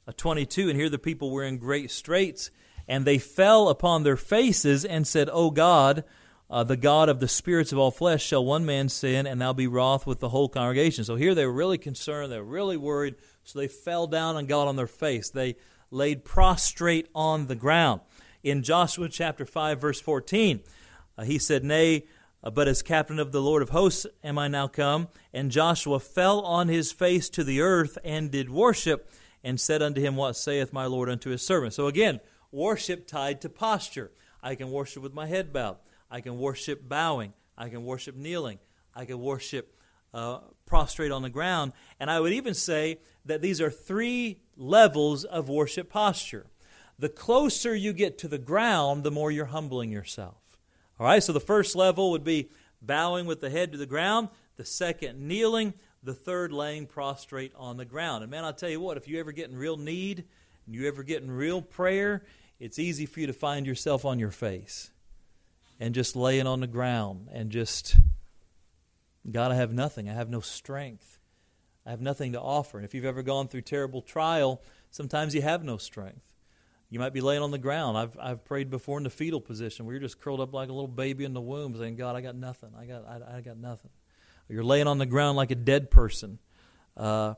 uh, 0.07 0.13
22, 0.15 0.69
and 0.69 0.79
here 0.79 0.89
the 0.89 0.97
people 0.97 1.31
were 1.31 1.43
in 1.43 1.57
great 1.57 1.91
straits, 1.91 2.49
and 2.93 3.05
they 3.05 3.17
fell 3.17 3.69
upon 3.69 4.03
their 4.03 4.15
faces 4.15 4.85
and 4.85 5.07
said, 5.07 5.27
O 5.33 5.49
God, 5.49 6.03
uh, 6.47 6.63
the 6.63 6.77
God 6.77 7.09
of 7.09 7.19
the 7.19 7.27
spirits 7.27 7.71
of 7.71 7.79
all 7.79 7.89
flesh, 7.89 8.23
shall 8.23 8.45
one 8.45 8.67
man 8.67 8.87
sin, 8.87 9.25
and 9.25 9.41
thou 9.41 9.51
be 9.51 9.65
wroth 9.65 10.05
with 10.05 10.19
the 10.19 10.29
whole 10.29 10.47
congregation? 10.47 11.03
So 11.03 11.15
here 11.15 11.33
they 11.33 11.47
were 11.47 11.51
really 11.51 11.79
concerned, 11.79 12.31
they 12.31 12.37
were 12.37 12.43
really 12.43 12.77
worried, 12.77 13.15
so 13.43 13.57
they 13.57 13.67
fell 13.67 14.05
down 14.05 14.37
and 14.37 14.47
got 14.47 14.67
on 14.67 14.75
their 14.75 14.85
face. 14.85 15.31
They 15.31 15.55
laid 15.89 16.23
prostrate 16.23 17.09
on 17.15 17.47
the 17.47 17.55
ground. 17.55 18.01
In 18.43 18.61
Joshua 18.61 19.09
chapter 19.09 19.43
5, 19.43 19.81
verse 19.81 19.99
14, 19.99 20.61
uh, 21.17 21.23
he 21.23 21.39
said, 21.39 21.63
Nay, 21.63 22.05
uh, 22.43 22.51
but 22.51 22.67
as 22.67 22.83
captain 22.83 23.17
of 23.17 23.31
the 23.31 23.41
Lord 23.41 23.63
of 23.63 23.69
hosts 23.69 24.05
am 24.23 24.37
I 24.37 24.47
now 24.47 24.67
come. 24.67 25.07
And 25.33 25.49
Joshua 25.49 25.99
fell 25.99 26.41
on 26.41 26.67
his 26.67 26.91
face 26.91 27.27
to 27.31 27.43
the 27.43 27.59
earth 27.59 27.97
and 28.03 28.29
did 28.29 28.51
worship, 28.51 29.09
and 29.43 29.59
said 29.59 29.81
unto 29.81 29.99
him, 29.99 30.15
What 30.15 30.35
saith 30.35 30.71
my 30.71 30.85
Lord 30.85 31.09
unto 31.09 31.31
his 31.31 31.43
servant? 31.43 31.73
So 31.73 31.87
again, 31.87 32.19
worship 32.53 33.07
tied 33.07 33.41
to 33.41 33.49
posture. 33.49 34.11
I 34.41 34.55
can 34.55 34.71
worship 34.71 35.03
with 35.03 35.13
my 35.13 35.27
head 35.27 35.51
bowed. 35.51 35.77
I 36.09 36.21
can 36.21 36.37
worship 36.37 36.87
bowing. 36.87 37.33
I 37.57 37.69
can 37.69 37.83
worship 37.83 38.15
kneeling. 38.15 38.59
I 38.95 39.05
can 39.05 39.19
worship 39.19 39.75
uh, 40.13 40.39
prostrate 40.65 41.11
on 41.11 41.23
the 41.23 41.29
ground. 41.29 41.73
And 41.99 42.09
I 42.09 42.19
would 42.19 42.33
even 42.33 42.53
say 42.53 42.99
that 43.25 43.41
these 43.41 43.59
are 43.59 43.71
three 43.71 44.39
levels 44.55 45.23
of 45.23 45.49
worship 45.49 45.89
posture. 45.89 46.45
The 46.99 47.09
closer 47.09 47.75
you 47.75 47.93
get 47.93 48.17
to 48.19 48.27
the 48.27 48.37
ground, 48.37 49.03
the 49.03 49.11
more 49.11 49.31
you're 49.31 49.45
humbling 49.45 49.91
yourself. 49.91 50.37
All 50.99 51.07
right, 51.07 51.23
so 51.23 51.33
the 51.33 51.39
first 51.39 51.75
level 51.75 52.11
would 52.11 52.23
be 52.23 52.49
bowing 52.81 53.25
with 53.25 53.41
the 53.41 53.49
head 53.49 53.71
to 53.71 53.77
the 53.77 53.85
ground, 53.87 54.29
the 54.57 54.65
second, 54.65 55.19
kneeling, 55.19 55.73
the 56.03 56.13
third, 56.13 56.51
laying 56.51 56.85
prostrate 56.85 57.53
on 57.55 57.77
the 57.77 57.85
ground. 57.85 58.23
And 58.23 58.29
man, 58.29 58.43
I'll 58.45 58.53
tell 58.53 58.69
you 58.69 58.79
what, 58.79 58.97
if 58.97 59.07
you 59.07 59.19
ever 59.19 59.31
get 59.31 59.49
in 59.49 59.57
real 59.57 59.77
need 59.77 60.25
and 60.65 60.75
you 60.75 60.87
ever 60.87 61.01
get 61.01 61.23
in 61.23 61.31
real 61.31 61.61
prayer, 61.61 62.23
it's 62.63 62.79
easy 62.79 63.05
for 63.05 63.19
you 63.19 63.27
to 63.27 63.33
find 63.33 63.67
yourself 63.67 64.05
on 64.05 64.19
your 64.19 64.31
face 64.31 64.89
and 65.81 65.93
just 65.93 66.15
laying 66.15 66.47
on 66.47 66.61
the 66.61 66.67
ground 66.67 67.27
and 67.33 67.49
just, 67.49 67.97
God, 69.29 69.51
I 69.51 69.55
have 69.55 69.73
nothing. 69.73 70.09
I 70.09 70.13
have 70.13 70.29
no 70.29 70.39
strength. 70.39 71.19
I 71.85 71.89
have 71.89 71.99
nothing 71.99 72.31
to 72.31 72.39
offer. 72.39 72.77
And 72.77 72.85
if 72.85 72.93
you've 72.93 73.03
ever 73.03 73.21
gone 73.21 73.49
through 73.49 73.63
terrible 73.63 74.01
trial, 74.01 74.61
sometimes 74.91 75.35
you 75.35 75.41
have 75.41 75.65
no 75.65 75.75
strength. 75.75 76.21
You 76.89 76.99
might 76.99 77.11
be 77.11 77.19
laying 77.19 77.41
on 77.41 77.51
the 77.51 77.57
ground. 77.57 77.97
I've, 77.97 78.17
I've 78.17 78.45
prayed 78.45 78.69
before 78.69 78.97
in 78.97 79.03
the 79.03 79.09
fetal 79.09 79.41
position 79.41 79.85
where 79.85 79.95
you're 79.95 80.01
just 80.01 80.21
curled 80.21 80.39
up 80.39 80.53
like 80.53 80.69
a 80.69 80.73
little 80.73 80.87
baby 80.87 81.25
in 81.25 81.33
the 81.33 81.41
womb 81.41 81.75
saying, 81.77 81.97
God, 81.97 82.15
I 82.15 82.21
got 82.21 82.35
nothing. 82.35 82.69
I 82.79 82.85
got, 82.85 83.05
I, 83.05 83.39
I 83.39 83.41
got 83.41 83.57
nothing. 83.57 83.91
Or 84.49 84.53
you're 84.53 84.63
laying 84.63 84.87
on 84.87 84.99
the 84.99 85.05
ground 85.05 85.35
like 85.35 85.51
a 85.51 85.55
dead 85.55 85.91
person. 85.91 86.39
Uh, 86.95 87.33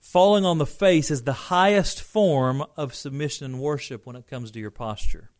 falling 0.00 0.44
on 0.44 0.58
the 0.58 0.66
face 0.66 1.10
is 1.10 1.22
the 1.22 1.32
highest 1.32 2.00
form 2.00 2.64
of 2.76 2.94
submission 2.94 3.44
and 3.44 3.60
worship 3.60 4.06
when 4.06 4.16
it 4.16 4.26
comes 4.26 4.50
to 4.52 4.60
your 4.60 4.70
posture. 4.70 5.30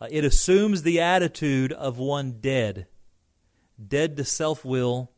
Uh, 0.00 0.08
it 0.10 0.24
assumes 0.24 0.82
the 0.82 1.00
attitude 1.00 1.72
of 1.72 1.98
one 1.98 2.38
dead, 2.40 2.86
dead 3.86 4.16
to 4.16 4.24
self 4.24 4.64
will, 4.64 5.12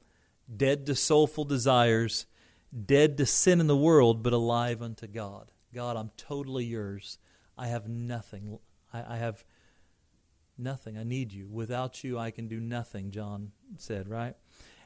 dead 0.54 0.84
to 0.86 0.94
soulful 0.94 1.44
desires, 1.44 2.26
dead 2.84 3.16
to 3.16 3.24
sin 3.24 3.60
in 3.60 3.66
the 3.66 3.76
world, 3.76 4.22
but 4.22 4.32
alive 4.32 4.82
unto 4.82 5.06
God. 5.06 5.50
God, 5.72 5.96
I'm 5.96 6.10
totally 6.16 6.64
yours. 6.64 7.18
I 7.56 7.68
have 7.68 7.88
nothing. 7.88 8.58
I, 8.92 9.14
I 9.14 9.16
have 9.16 9.44
nothing. 10.58 10.98
I 10.98 11.04
need 11.04 11.32
you. 11.32 11.48
Without 11.48 12.04
you, 12.04 12.18
I 12.18 12.30
can 12.30 12.48
do 12.48 12.60
nothing, 12.60 13.10
John 13.10 13.52
said, 13.76 14.08
right? 14.08 14.34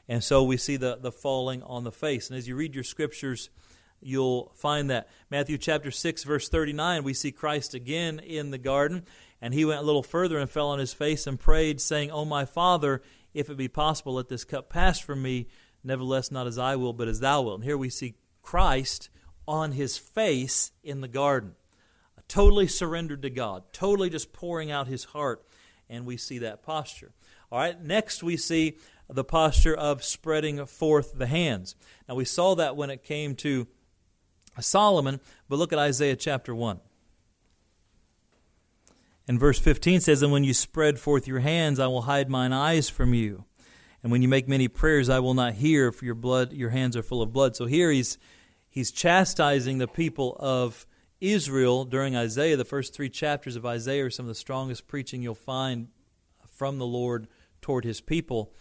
And 0.07 0.23
so 0.23 0.43
we 0.43 0.57
see 0.57 0.77
the, 0.77 0.97
the 0.99 1.11
falling 1.11 1.61
on 1.63 1.83
the 1.83 1.91
face. 1.91 2.29
And 2.29 2.37
as 2.37 2.47
you 2.47 2.55
read 2.55 2.73
your 2.73 2.83
scriptures, 2.83 3.49
you'll 4.01 4.51
find 4.55 4.89
that. 4.89 5.07
Matthew 5.29 5.57
chapter 5.57 5.91
6, 5.91 6.23
verse 6.23 6.49
39, 6.49 7.03
we 7.03 7.13
see 7.13 7.31
Christ 7.31 7.73
again 7.73 8.19
in 8.19 8.51
the 8.51 8.57
garden. 8.57 9.05
And 9.41 9.53
he 9.53 9.65
went 9.65 9.81
a 9.81 9.85
little 9.85 10.03
further 10.03 10.37
and 10.37 10.49
fell 10.49 10.69
on 10.69 10.79
his 10.79 10.93
face 10.93 11.25
and 11.25 11.39
prayed, 11.39 11.79
saying, 11.79 12.11
O 12.11 12.25
my 12.25 12.45
Father, 12.45 13.01
if 13.33 13.49
it 13.49 13.57
be 13.57 13.67
possible, 13.67 14.15
let 14.15 14.27
this 14.27 14.43
cup 14.43 14.69
pass 14.69 14.99
from 14.99 15.21
me. 15.21 15.47
Nevertheless, 15.83 16.31
not 16.31 16.47
as 16.47 16.57
I 16.57 16.75
will, 16.75 16.93
but 16.93 17.07
as 17.07 17.21
thou 17.21 17.41
wilt. 17.43 17.55
And 17.55 17.63
here 17.63 17.77
we 17.77 17.89
see 17.89 18.15
Christ 18.41 19.09
on 19.47 19.71
his 19.71 19.97
face 19.97 20.71
in 20.83 21.01
the 21.01 21.07
garden 21.07 21.55
totally 22.29 22.67
surrendered 22.67 23.23
to 23.23 23.29
God, 23.29 23.63
totally 23.73 24.09
just 24.09 24.31
pouring 24.31 24.71
out 24.71 24.87
his 24.87 25.03
heart, 25.05 25.43
and 25.89 26.05
we 26.05 26.15
see 26.15 26.37
that 26.37 26.63
posture. 26.63 27.11
All 27.51 27.59
right, 27.59 27.81
next 27.81 28.23
we 28.23 28.37
see 28.37 28.77
the 29.09 29.23
posture 29.23 29.75
of 29.75 30.03
spreading 30.03 30.63
forth 30.67 31.17
the 31.17 31.25
hands. 31.25 31.75
Now 32.07 32.15
we 32.15 32.25
saw 32.25 32.55
that 32.55 32.77
when 32.77 32.91
it 32.91 33.03
came 33.03 33.35
to 33.37 33.67
Solomon, 34.59 35.19
but 35.47 35.57
look 35.57 35.71
at 35.71 35.79
Isaiah 35.79 36.15
chapter 36.15 36.53
1. 36.53 36.79
And 39.27 39.39
verse 39.39 39.59
15 39.59 40.01
says, 40.01 40.21
And 40.21 40.31
when 40.31 40.43
you 40.43 40.53
spread 40.53 40.99
forth 40.99 41.27
your 41.27 41.39
hands, 41.39 41.79
I 41.79 41.87
will 41.87 42.01
hide 42.03 42.29
mine 42.29 42.51
eyes 42.51 42.89
from 42.89 43.13
you. 43.13 43.45
And 44.01 44.11
when 44.11 44.21
you 44.21 44.27
make 44.27 44.47
many 44.47 44.67
prayers, 44.67 45.09
I 45.09 45.19
will 45.19 45.33
not 45.33 45.53
hear, 45.53 45.91
for 45.91 46.05
your 46.05 46.15
blood, 46.15 46.53
your 46.53 46.69
hands 46.69 46.95
are 46.97 47.03
full 47.03 47.21
of 47.21 47.31
blood. 47.31 47.55
So 47.55 47.65
here 47.65 47.91
he's 47.91 48.17
he's 48.69 48.91
chastising 48.91 49.77
the 49.77 49.87
people 49.87 50.35
of 50.39 50.85
Israel 51.21 51.83
during 51.85 52.15
Isaiah, 52.15 52.55
the 52.55 52.65
first 52.65 52.93
three 52.93 53.09
chapters 53.09 53.55
of 53.55 53.65
Isaiah 53.65 54.05
are 54.05 54.09
some 54.09 54.25
of 54.25 54.29
the 54.29 54.35
strongest 54.35 54.87
preaching 54.87 55.21
you'll 55.21 55.35
find 55.35 55.89
from 56.47 56.77
the 56.77 56.85
Lord 56.85 57.27
toward 57.61 57.83
his 57.83 57.99
people. 57.99 58.53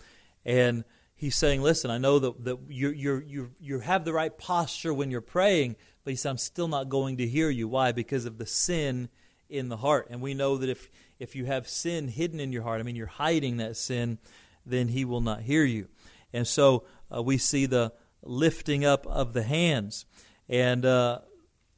And 0.44 0.84
he's 1.18 1.36
saying, 1.36 1.60
Listen, 1.60 1.90
I 1.90 1.98
know 1.98 2.18
that, 2.18 2.44
that 2.44 2.58
you, 2.68 2.88
you, 2.90 3.22
you, 3.26 3.50
you 3.60 3.80
have 3.80 4.06
the 4.06 4.14
right 4.14 4.36
posture 4.38 4.94
when 4.94 5.10
you're 5.10 5.20
praying, 5.20 5.76
but 6.04 6.12
he 6.12 6.16
said, 6.16 6.30
I'm 6.30 6.38
still 6.38 6.68
not 6.68 6.88
going 6.88 7.18
to 7.18 7.26
hear 7.26 7.50
you. 7.50 7.68
Why? 7.68 7.92
Because 7.92 8.24
of 8.24 8.38
the 8.38 8.46
sin 8.46 9.10
in 9.50 9.68
the 9.68 9.78
heart. 9.78 10.06
And 10.08 10.22
we 10.22 10.32
know 10.32 10.56
that 10.56 10.70
if, 10.70 10.90
if 11.18 11.36
you 11.36 11.44
have 11.44 11.68
sin 11.68 12.08
hidden 12.08 12.40
in 12.40 12.52
your 12.52 12.62
heart, 12.62 12.80
I 12.80 12.84
mean, 12.84 12.96
you're 12.96 13.06
hiding 13.06 13.58
that 13.58 13.76
sin, 13.76 14.18
then 14.64 14.88
he 14.88 15.04
will 15.04 15.20
not 15.20 15.42
hear 15.42 15.64
you. 15.64 15.88
And 16.32 16.46
so 16.46 16.84
uh, 17.14 17.22
we 17.22 17.36
see 17.36 17.66
the 17.66 17.92
lifting 18.22 18.84
up 18.84 19.06
of 19.06 19.32
the 19.32 19.42
hands. 19.42 20.06
And 20.48 20.86
uh, 20.86 21.20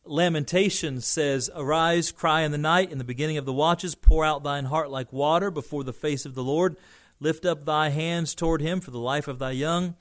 Lamentations 0.05 1.07
says, 1.07 1.51
Arise, 1.55 2.13
cry 2.13 2.43
in 2.43 2.53
the 2.53 2.59
night, 2.59 2.91
in 2.91 2.99
the 2.99 3.05
beginning 3.05 3.39
of 3.39 3.47
the 3.47 3.53
watches, 3.53 3.95
pour 3.95 4.25
out 4.25 4.43
thine 4.43 4.67
heart 4.67 4.91
like 4.91 5.13
water 5.13 5.51
before 5.51 5.85
the 5.85 5.93
face 5.93 6.27
of 6.27 6.35
the 6.35 6.45
Lord. 6.45 6.77
Lift 7.21 7.45
up 7.45 7.67
thy 7.67 7.91
hands 7.91 8.35
toward 8.35 8.63
him 8.63 8.81
for 8.81 8.91
the 8.91 8.99
life 8.99 9.29
of 9.29 9.39
thy 9.39 9.51
young. 9.51 9.95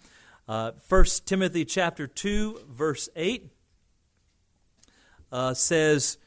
Uh, 0.47 0.71
1 0.88 1.05
Timothy 1.25 1.65
chapter 1.65 2.08
2, 2.08 2.62
verse 2.69 3.10
8 3.15 3.49
uh, 5.32 5.53
says, 5.53 6.17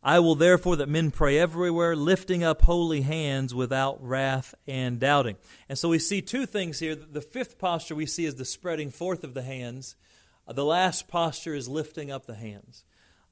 I 0.00 0.20
will 0.20 0.36
therefore 0.36 0.76
that 0.76 0.88
men 0.88 1.10
pray 1.10 1.38
everywhere, 1.38 1.96
lifting 1.96 2.44
up 2.44 2.62
holy 2.62 3.00
hands 3.00 3.52
without 3.52 4.02
wrath 4.02 4.54
and 4.66 5.00
doubting. 5.00 5.36
And 5.68 5.76
so 5.76 5.88
we 5.88 5.98
see 5.98 6.22
two 6.22 6.46
things 6.46 6.78
here. 6.78 6.94
The 6.94 7.20
fifth 7.20 7.58
posture 7.58 7.96
we 7.96 8.06
see 8.06 8.24
is 8.24 8.36
the 8.36 8.44
spreading 8.44 8.90
forth 8.90 9.24
of 9.24 9.34
the 9.34 9.42
hands. 9.42 9.96
Uh, 10.46 10.52
the 10.52 10.64
last 10.64 11.08
posture 11.08 11.54
is 11.54 11.68
lifting 11.68 12.12
up 12.12 12.26
the 12.26 12.36
hands. 12.36 12.84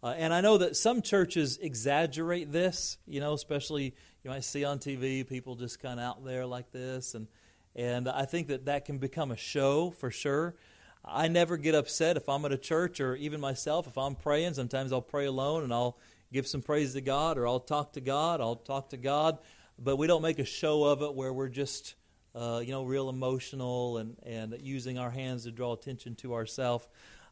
Uh, 0.02 0.14
and 0.18 0.34
I 0.34 0.40
know 0.40 0.58
that 0.58 0.76
some 0.76 1.02
churches 1.02 1.56
exaggerate 1.58 2.52
this, 2.52 2.98
you 3.06 3.20
know, 3.20 3.32
especially 3.32 3.94
you 4.26 4.30
might 4.30 4.42
see 4.42 4.64
on 4.64 4.80
TV 4.80 5.24
people 5.24 5.54
just 5.54 5.78
kind 5.78 6.00
of 6.00 6.04
out 6.04 6.24
there 6.24 6.44
like 6.44 6.72
this. 6.72 7.14
And, 7.14 7.28
and 7.76 8.08
I 8.08 8.24
think 8.24 8.48
that 8.48 8.64
that 8.64 8.84
can 8.84 8.98
become 8.98 9.30
a 9.30 9.36
show 9.36 9.90
for 9.90 10.10
sure. 10.10 10.56
I 11.04 11.28
never 11.28 11.56
get 11.56 11.76
upset 11.76 12.16
if 12.16 12.28
I'm 12.28 12.44
at 12.44 12.50
a 12.50 12.58
church 12.58 12.98
or 12.98 13.14
even 13.14 13.40
myself, 13.40 13.86
if 13.86 13.96
I'm 13.96 14.16
praying. 14.16 14.54
Sometimes 14.54 14.92
I'll 14.92 15.00
pray 15.00 15.26
alone 15.26 15.62
and 15.62 15.72
I'll 15.72 15.96
give 16.32 16.48
some 16.48 16.60
praise 16.60 16.92
to 16.94 17.00
God 17.00 17.38
or 17.38 17.46
I'll 17.46 17.60
talk 17.60 17.92
to 17.92 18.00
God. 18.00 18.40
I'll 18.40 18.56
talk 18.56 18.88
to 18.88 18.96
God. 18.96 19.38
But 19.78 19.94
we 19.94 20.08
don't 20.08 20.22
make 20.22 20.40
a 20.40 20.44
show 20.44 20.82
of 20.82 21.02
it 21.02 21.14
where 21.14 21.32
we're 21.32 21.48
just, 21.48 21.94
uh, 22.34 22.60
you 22.64 22.72
know, 22.72 22.82
real 22.82 23.08
emotional 23.08 23.98
and, 23.98 24.16
and 24.24 24.56
using 24.60 24.98
our 24.98 25.10
hands 25.10 25.44
to 25.44 25.52
draw 25.52 25.72
attention 25.72 26.16
to 26.16 26.34
ourselves. 26.34 26.88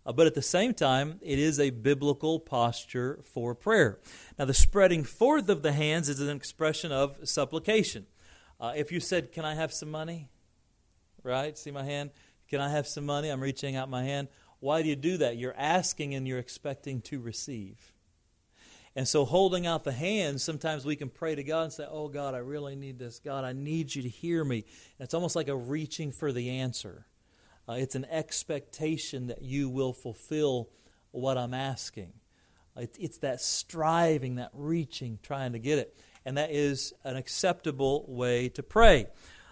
Uh, 0.07 0.13
but 0.13 0.27
at 0.27 0.35
the 0.35 0.43
same 0.43 0.75
time, 0.75 1.19
it 1.23 1.39
is 1.39 1.59
a 1.59 1.71
biblical 1.71 2.39
posture 2.39 3.21
for 3.33 3.55
prayer. 3.55 3.99
Now, 4.39 4.45
the 4.45 4.55
spreading 4.55 5.03
forth 5.03 5.49
of 5.49 5.63
the 5.63 5.73
hands 5.73 6.09
is 6.09 6.21
an 6.21 6.35
expression 6.35 6.93
of 6.93 7.17
supplication. 7.27 8.07
Uh, 8.61 8.73
if 8.77 8.93
you 8.93 9.01
said, 9.01 9.33
Can 9.33 9.45
I 9.45 9.55
have 9.55 9.73
some 9.73 9.91
money? 9.91 10.29
Right? 11.23 11.57
See 11.57 11.71
my 11.71 11.85
hand? 11.85 12.11
Can 12.49 12.61
I 12.61 12.69
have 12.69 12.87
some 12.87 13.07
money? 13.07 13.31
I'm 13.31 13.41
reaching 13.41 13.77
out 13.77 13.89
my 13.89 14.05
hand. 14.05 14.29
Why 14.61 14.83
do 14.83 14.89
you 14.89 14.97
do 14.97 15.17
that? 15.19 15.37
You're 15.37 15.57
asking 15.57 16.15
and 16.15 16.29
you're 16.29 16.39
expecting 16.39 17.01
to 17.03 17.21
receive. 17.21 17.93
And 18.97 19.09
so, 19.09 19.25
holding 19.25 19.67
out 19.67 19.85
the 19.85 19.93
hands, 19.93 20.45
sometimes 20.45 20.85
we 20.85 20.97
can 20.97 21.09
pray 21.09 21.35
to 21.35 21.43
God 21.43 21.63
and 21.65 21.73
say, 21.73 21.87
Oh, 21.89 22.09
God, 22.09 22.35
I 22.35 22.39
really 22.39 22.77
need 22.77 22.99
this. 22.99 23.19
God, 23.19 23.45
I 23.45 23.53
need 23.53 23.95
you 23.95 24.03
to 24.03 24.09
hear 24.09 24.45
me. 24.45 24.65
And 24.99 25.05
it's 25.05 25.15
almost 25.15 25.35
like 25.35 25.49
a 25.49 25.57
reaching 25.57 26.13
for 26.13 26.31
the 26.31 26.51
answer. 26.51 27.07
Uh, 27.69 27.75
it's 27.75 27.95
an 27.95 28.07
expectation 28.11 29.29
that 29.29 29.43
you 29.43 29.69
will 29.69 29.93
fulfill 29.93 30.69
what 31.13 31.39
I'm 31.39 31.55
asking. 31.55 32.13
It, 32.77 32.97
it's 33.01 33.19
that 33.19 33.41
striving, 33.41 34.37
that 34.37 34.51
reaching, 34.53 35.19
trying 35.23 35.53
to 35.53 35.59
get 35.59 35.79
it. 35.79 35.99
And 36.25 36.37
that 36.37 36.51
is 36.51 36.93
an 37.05 37.17
acceptable 37.17 38.05
way 38.09 38.49
to 38.51 38.63
pray. 38.63 39.07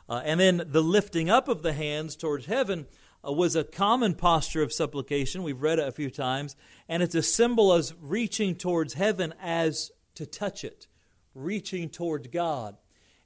Uh, 0.09 0.23
and 0.25 0.41
then 0.41 0.63
the 0.67 0.83
lifting 0.83 1.31
up 1.31 1.49
of 1.49 1.63
the 1.63 1.73
hands 1.73 2.17
towards 2.17 2.47
heaven 2.47 2.87
uh, 3.27 3.33
was 3.33 3.55
a 3.55 3.65
common 3.65 4.15
posture 4.15 4.63
of 4.63 4.73
supplication. 4.73 5.43
We've 5.43 5.63
read 5.63 5.79
it 5.79 5.89
a 5.89 5.93
few 5.93 6.11
times. 6.11 6.57
And 6.89 7.03
it's 7.03 7.15
a 7.15 7.23
symbol 7.23 7.73
of 7.73 7.95
reaching 8.01 8.57
towards 8.57 8.95
heaven 8.95 9.33
as 9.41 9.91
to 10.17 10.27
touch 10.27 10.65
it, 10.65 10.87
reaching 11.35 11.89
towards 11.89 12.29
God. 12.29 12.77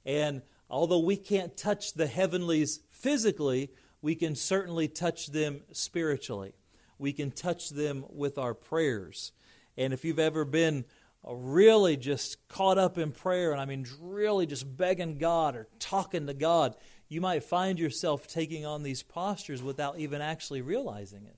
And 0.05 0.43
although 0.69 0.99
we 0.99 1.17
can't 1.17 1.57
touch 1.57 1.93
the 1.93 2.07
heavenlies 2.07 2.81
physically, 2.89 3.71
we 4.01 4.15
can 4.15 4.35
certainly 4.35 4.87
touch 4.87 5.27
them 5.27 5.61
spiritually. 5.71 6.53
We 6.99 7.13
can 7.13 7.31
touch 7.31 7.69
them 7.69 8.05
with 8.09 8.37
our 8.37 8.53
prayers. 8.53 9.31
And 9.77 9.93
if 9.93 10.03
you've 10.03 10.19
ever 10.19 10.45
been 10.45 10.85
uh, 11.27 11.33
really 11.33 11.97
just 11.97 12.47
caught 12.47 12.77
up 12.77 12.97
in 12.97 13.11
prayer, 13.11 13.51
and 13.51 13.61
I 13.61 13.65
mean 13.65 13.85
really 13.99 14.45
just 14.45 14.77
begging 14.77 15.17
God 15.17 15.55
or 15.55 15.67
talking 15.79 16.27
to 16.27 16.33
God, 16.33 16.75
you 17.09 17.21
might 17.21 17.43
find 17.43 17.79
yourself 17.79 18.27
taking 18.27 18.65
on 18.65 18.83
these 18.83 19.03
postures 19.03 19.63
without 19.63 19.99
even 19.99 20.21
actually 20.21 20.61
realizing 20.61 21.25
it. 21.25 21.37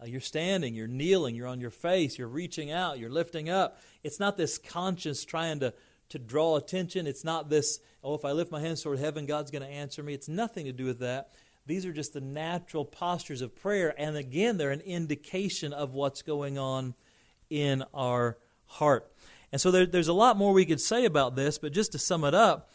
Uh, 0.00 0.06
you're 0.06 0.20
standing, 0.20 0.74
you're 0.74 0.86
kneeling, 0.86 1.34
you're 1.34 1.46
on 1.46 1.60
your 1.60 1.70
face, 1.70 2.18
you're 2.18 2.28
reaching 2.28 2.70
out, 2.70 2.98
you're 2.98 3.10
lifting 3.10 3.50
up. 3.50 3.80
It's 4.04 4.20
not 4.20 4.36
this 4.36 4.58
conscience 4.58 5.24
trying 5.24 5.60
to, 5.60 5.74
to 6.10 6.18
draw 6.18 6.56
attention. 6.56 7.06
It's 7.06 7.24
not 7.24 7.50
this, 7.50 7.80
oh, 8.04 8.14
if 8.14 8.24
I 8.24 8.32
lift 8.32 8.52
my 8.52 8.60
hands 8.60 8.82
toward 8.82 8.98
heaven, 8.98 9.26
God's 9.26 9.50
going 9.50 9.62
to 9.62 9.68
answer 9.68 10.02
me. 10.02 10.14
It's 10.14 10.28
nothing 10.28 10.66
to 10.66 10.72
do 10.72 10.84
with 10.84 11.00
that. 11.00 11.32
These 11.68 11.84
are 11.84 11.92
just 11.92 12.14
the 12.14 12.22
natural 12.22 12.86
postures 12.86 13.42
of 13.42 13.54
prayer. 13.54 13.94
And 13.98 14.16
again, 14.16 14.56
they're 14.56 14.70
an 14.70 14.80
indication 14.80 15.74
of 15.74 15.92
what's 15.92 16.22
going 16.22 16.56
on 16.56 16.94
in 17.50 17.84
our 17.92 18.38
heart. 18.64 19.12
And 19.52 19.60
so 19.60 19.70
there, 19.70 19.84
there's 19.84 20.08
a 20.08 20.14
lot 20.14 20.38
more 20.38 20.54
we 20.54 20.64
could 20.64 20.80
say 20.80 21.04
about 21.04 21.36
this, 21.36 21.58
but 21.58 21.74
just 21.74 21.92
to 21.92 21.98
sum 21.98 22.24
it 22.24 22.34
up, 22.34 22.70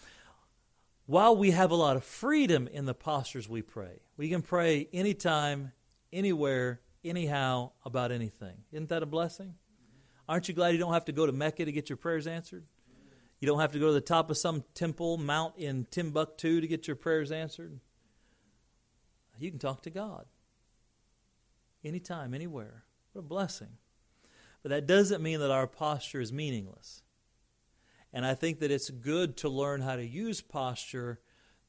while 1.07 1.35
we 1.35 1.51
have 1.51 1.71
a 1.71 1.75
lot 1.75 1.95
of 1.95 2.03
freedom 2.03 2.67
in 2.67 2.85
the 2.85 2.93
postures 2.93 3.49
we 3.49 3.63
pray, 3.63 3.99
we 4.15 4.29
can 4.29 4.43
pray 4.43 4.87
anytime, 4.93 5.71
anywhere, 6.13 6.79
anyhow 7.03 7.71
about 7.83 8.11
anything. 8.11 8.57
Isn't 8.71 8.89
that 8.89 9.01
a 9.01 9.07
blessing? 9.07 9.55
Aren't 10.29 10.47
you 10.47 10.53
glad 10.53 10.69
you 10.69 10.77
don't 10.77 10.93
have 10.93 11.05
to 11.05 11.11
go 11.11 11.25
to 11.25 11.31
Mecca 11.31 11.65
to 11.65 11.71
get 11.71 11.89
your 11.89 11.97
prayers 11.97 12.27
answered? 12.27 12.63
You 13.39 13.47
don't 13.47 13.59
have 13.59 13.71
to 13.71 13.79
go 13.79 13.87
to 13.87 13.93
the 13.93 14.01
top 14.01 14.29
of 14.29 14.37
some 14.37 14.63
temple 14.75 15.17
mount 15.17 15.57
in 15.57 15.87
Timbuktu 15.89 16.61
to 16.61 16.67
get 16.67 16.87
your 16.87 16.95
prayers 16.95 17.31
answered. 17.31 17.79
You 19.39 19.49
can 19.49 19.59
talk 19.59 19.81
to 19.83 19.89
God 19.89 20.25
anytime, 21.83 22.33
anywhere. 22.33 22.83
What 23.11 23.21
a 23.21 23.23
blessing. 23.23 23.77
But 24.61 24.69
that 24.69 24.87
doesn't 24.87 25.21
mean 25.21 25.39
that 25.39 25.51
our 25.51 25.67
posture 25.67 26.21
is 26.21 26.31
meaningless. 26.31 27.01
And 28.13 28.25
I 28.25 28.35
think 28.35 28.59
that 28.59 28.71
it's 28.71 28.89
good 28.89 29.37
to 29.37 29.49
learn 29.49 29.81
how 29.81 29.95
to 29.95 30.05
use 30.05 30.41
posture 30.41 31.19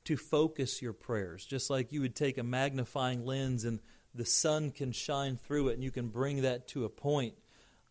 to 0.05 0.17
focus 0.17 0.83
your 0.83 0.93
prayers. 0.93 1.45
Just 1.47 1.71
like 1.71 1.93
you 1.93 2.03
would 2.03 2.15
take 2.15 2.39
a 2.39 2.43
magnifying 2.43 3.25
lens 3.25 3.65
and 3.65 3.81
the 4.15 4.27
sun 4.27 4.71
can 4.71 4.93
shine 4.93 5.37
through 5.37 5.69
it 5.69 5.75
and 5.75 5.83
you 5.83 5.91
can 5.91 6.09
bring 6.09 6.43
that 6.43 6.69
to 6.69 6.85
a 6.85 6.91
point. 6.91 7.35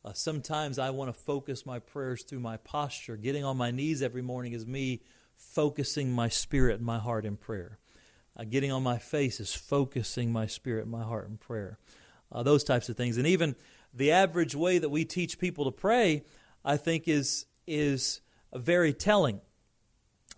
Uh, 0.06 0.14
sometimes 0.14 0.78
I 0.78 0.92
want 0.92 1.10
to 1.10 1.20
focus 1.20 1.66
my 1.66 1.80
prayers 1.80 2.24
through 2.24 2.42
my 2.42 2.58
posture. 2.58 3.18
Getting 3.18 3.44
on 3.44 3.58
my 3.58 3.72
knees 3.72 4.02
every 4.02 4.22
morning 4.22 4.54
is 4.54 4.66
me 4.66 5.02
focusing 5.36 6.12
my 6.12 6.30
spirit 6.30 6.76
and 6.76 6.86
my 6.86 7.00
heart 7.00 7.26
in 7.26 7.38
prayer. 7.38 7.80
Uh, 8.36 8.44
getting 8.44 8.72
on 8.72 8.82
my 8.84 8.98
face 8.98 9.40
is 9.40 9.54
focusing 9.54 10.32
my 10.32 10.48
spirit 10.48 10.88
my 10.88 11.04
heart 11.04 11.28
in 11.28 11.38
prayer. 11.38 11.78
Uh, 12.32 12.42
those 12.44 12.64
types 12.64 12.90
of 12.90 12.98
things. 12.98 13.18
And 13.18 13.28
even 13.28 13.56
the 13.94 14.12
average 14.12 14.56
way 14.56 14.80
that 14.80 14.90
we 14.90 15.06
teach 15.06 15.38
people 15.38 15.66
to 15.66 15.72
pray, 15.72 16.24
I 16.66 16.78
think, 16.78 17.08
is, 17.08 17.46
is 17.68 18.22
very 18.54 18.94
telling. 18.94 19.42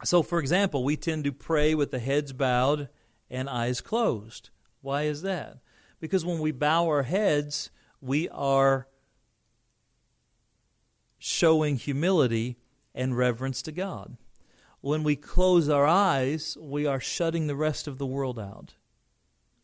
So, 0.04 0.22
for 0.22 0.40
example, 0.40 0.84
we 0.84 0.98
tend 0.98 1.24
to 1.24 1.32
pray 1.32 1.74
with 1.74 1.92
the 1.92 2.00
heads 2.00 2.34
bowed 2.34 2.90
and 3.30 3.50
eyes 3.50 3.80
closed. 3.80 4.50
Why 4.82 5.04
is 5.04 5.22
that? 5.22 5.60
Because 6.02 6.26
when 6.26 6.40
we 6.40 6.52
bow 6.52 6.86
our 6.88 7.04
heads, 7.04 7.72
we 8.02 8.28
are 8.30 8.88
showing 11.18 11.78
humility 11.78 12.58
and 12.94 13.18
reverence 13.18 13.62
to 13.64 13.72
God. 13.72 14.18
When 14.86 15.02
we 15.02 15.16
close 15.16 15.68
our 15.68 15.88
eyes, 15.88 16.56
we 16.62 16.86
are 16.86 17.00
shutting 17.00 17.48
the 17.48 17.56
rest 17.56 17.88
of 17.88 17.98
the 17.98 18.06
world 18.06 18.38
out. 18.38 18.76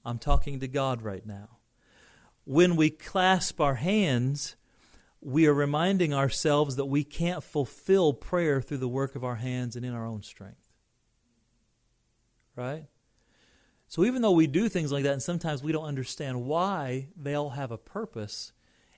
I'm 0.03 0.17
talking 0.17 0.59
to 0.61 0.67
God 0.67 1.03
right 1.03 1.23
now. 1.23 1.59
When 2.43 2.75
we 2.75 2.89
clasp 2.89 3.61
our 3.61 3.75
hands, 3.75 4.55
we 5.21 5.45
are 5.45 5.53
reminding 5.53 6.11
ourselves 6.11 6.75
that 6.77 6.85
we 6.85 7.03
can't 7.03 7.43
fulfill 7.43 8.13
prayer 8.13 8.61
through 8.61 8.79
the 8.79 8.87
work 8.87 9.15
of 9.15 9.23
our 9.23 9.35
hands 9.35 9.75
and 9.75 9.85
in 9.85 9.93
our 9.93 10.07
own 10.07 10.23
strength. 10.23 10.71
Right? 12.55 12.85
So 13.87 14.03
even 14.05 14.23
though 14.23 14.31
we 14.31 14.47
do 14.47 14.69
things 14.69 14.91
like 14.91 15.03
that, 15.03 15.13
and 15.13 15.21
sometimes 15.21 15.61
we 15.61 15.71
don't 15.71 15.85
understand 15.85 16.45
why, 16.45 17.09
they 17.15 17.35
all 17.35 17.51
have 17.51 17.69
a 17.69 17.77
purpose. 17.77 18.53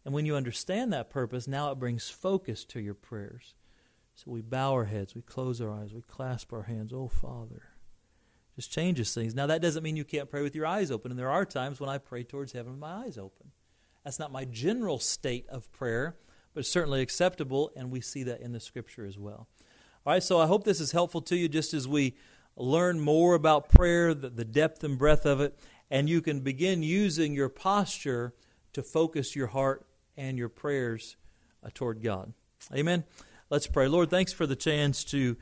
And 0.05 0.13
when 0.13 0.25
you 0.25 0.37
understand 0.37 0.93
that 0.93 1.09
purpose, 1.09 1.49
now 1.49 1.69
it 1.71 1.79
brings 1.79 2.07
focus 2.07 2.63
to 2.63 2.79
your 2.79 2.93
prayers. 2.93 3.55
So 4.15 4.31
we 4.31 4.41
bow 4.41 4.73
our 4.73 4.85
heads, 4.85 5.15
we 5.15 5.21
close 5.21 5.59
our 5.59 5.71
eyes, 5.71 5.93
we 5.93 6.01
clasp 6.01 6.53
our 6.53 6.63
hands. 6.63 6.93
Oh, 6.93 7.07
Father. 7.07 7.63
Just 8.55 8.71
changes 8.71 9.13
things. 9.13 9.33
Now, 9.33 9.47
that 9.47 9.61
doesn't 9.61 9.81
mean 9.81 9.95
you 9.95 10.03
can't 10.03 10.29
pray 10.29 10.43
with 10.43 10.55
your 10.55 10.67
eyes 10.67 10.91
open. 10.91 11.11
And 11.11 11.19
there 11.19 11.31
are 11.31 11.45
times 11.45 11.79
when 11.79 11.89
I 11.89 11.97
pray 11.97 12.23
towards 12.23 12.53
heaven 12.53 12.73
with 12.73 12.79
my 12.79 13.05
eyes 13.05 13.17
open. 13.17 13.51
That's 14.03 14.19
not 14.19 14.31
my 14.31 14.45
general 14.45 14.99
state 14.99 15.47
of 15.49 15.71
prayer, 15.71 16.17
but 16.53 16.59
it's 16.59 16.69
certainly 16.69 17.01
acceptable, 17.01 17.71
and 17.75 17.89
we 17.89 18.01
see 18.01 18.23
that 18.23 18.41
in 18.41 18.51
the 18.51 18.59
Scripture 18.59 19.05
as 19.05 19.17
well. 19.17 19.47
All 20.05 20.13
right, 20.13 20.21
so 20.21 20.39
I 20.39 20.45
hope 20.45 20.65
this 20.65 20.81
is 20.81 20.91
helpful 20.91 21.21
to 21.21 21.35
you 21.35 21.47
just 21.47 21.73
as 21.73 21.87
we 21.87 22.15
learn 22.55 22.99
more 22.99 23.33
about 23.33 23.69
prayer, 23.69 24.13
the, 24.13 24.29
the 24.29 24.45
depth 24.45 24.83
and 24.83 24.99
breadth 24.99 25.25
of 25.25 25.41
it, 25.41 25.57
and 25.89 26.09
you 26.09 26.21
can 26.21 26.41
begin 26.41 26.83
using 26.83 27.33
your 27.33 27.49
posture 27.49 28.33
to 28.73 28.83
focus 28.83 29.35
your 29.35 29.47
heart 29.47 29.87
and 30.17 30.37
your 30.37 30.49
prayers 30.49 31.15
uh, 31.65 31.69
toward 31.73 32.03
God. 32.03 32.33
Amen. 32.75 33.03
Let's 33.53 33.67
pray. 33.67 33.87
Lord, 33.87 34.09
thanks 34.09 34.33
for 34.33 34.47
the 34.47 34.55
chance 34.55 35.03
to 35.03 35.37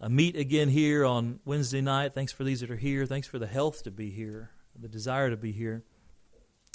uh, 0.00 0.08
meet 0.08 0.34
again 0.34 0.68
here 0.68 1.04
on 1.04 1.38
Wednesday 1.44 1.80
night. 1.80 2.12
Thanks 2.12 2.32
for 2.32 2.42
these 2.42 2.58
that 2.58 2.72
are 2.72 2.76
here. 2.76 3.06
Thanks 3.06 3.28
for 3.28 3.38
the 3.38 3.46
health 3.46 3.84
to 3.84 3.92
be 3.92 4.10
here, 4.10 4.50
the 4.76 4.88
desire 4.88 5.30
to 5.30 5.36
be 5.36 5.52
here. 5.52 5.84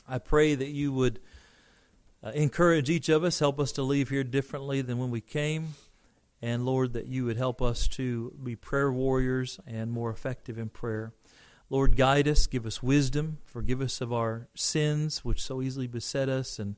I 0.08 0.18
pray 0.20 0.56
that 0.56 0.70
you 0.70 0.94
would 0.94 1.20
uh, 2.24 2.30
encourage 2.30 2.90
each 2.90 3.10
of 3.10 3.26
us, 3.26 3.40
help 3.40 3.60
us 3.60 3.74
to 3.74 3.84
leave 3.84 4.08
here 4.08 4.24
differently 4.24 4.82
than 4.82 4.98
when 4.98 5.12
we 5.12 5.20
came. 5.20 5.74
And 6.42 6.66
Lord, 6.66 6.94
that 6.94 7.08
you 7.08 7.26
would 7.26 7.36
help 7.36 7.62
us 7.62 7.90
to 7.90 8.34
be 8.42 8.56
prayer 8.56 8.94
warriors 8.94 9.60
and 9.68 9.92
more 9.92 10.10
effective 10.10 10.58
in 10.58 10.70
prayer. 10.70 11.12
Lord, 11.70 11.98
guide 11.98 12.30
us, 12.30 12.48
give 12.48 12.66
us 12.66 12.82
wisdom, 12.82 13.40
forgive 13.44 13.82
us 13.82 14.00
of 14.00 14.14
our 14.14 14.48
sins, 14.56 15.26
which 15.26 15.42
so 15.42 15.62
easily 15.62 15.88
beset 15.88 16.30
us, 16.30 16.60
and 16.60 16.78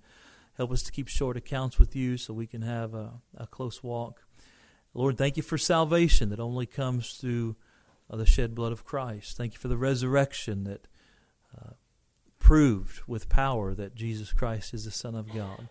help 0.58 0.72
us 0.72 0.84
to 0.84 0.92
keep 0.92 1.08
short 1.08 1.38
accounts 1.38 1.80
with 1.80 1.96
you 1.96 2.18
so 2.18 2.34
we 2.34 2.48
can 2.48 2.62
have 2.62 2.94
a, 2.94 3.14
a 3.38 3.48
close 3.48 3.84
walk. 3.84 4.26
Lord, 4.94 5.18
thank 5.18 5.38
you 5.38 5.44
for 5.44 5.58
salvation 5.58 6.30
that 6.30 6.40
only 6.40 6.66
comes 6.66 7.14
through 7.14 7.56
uh, 8.10 8.18
the 8.18 8.26
shed 8.26 8.54
blood 8.54 8.72
of 8.72 8.86
Christ. 8.86 9.38
Thank 9.38 9.54
you 9.54 9.60
for 9.60 9.68
the 9.68 9.78
resurrection 9.78 10.64
that 10.66 10.88
uh, 11.58 11.72
proved 12.40 13.02
with 13.08 13.30
power 13.30 13.74
that 13.74 13.96
Jesus 13.96 14.34
Christ 14.34 14.74
is 14.74 14.86
the 14.86 14.92
Son 14.92 15.16
of 15.16 15.34
God 15.34 15.70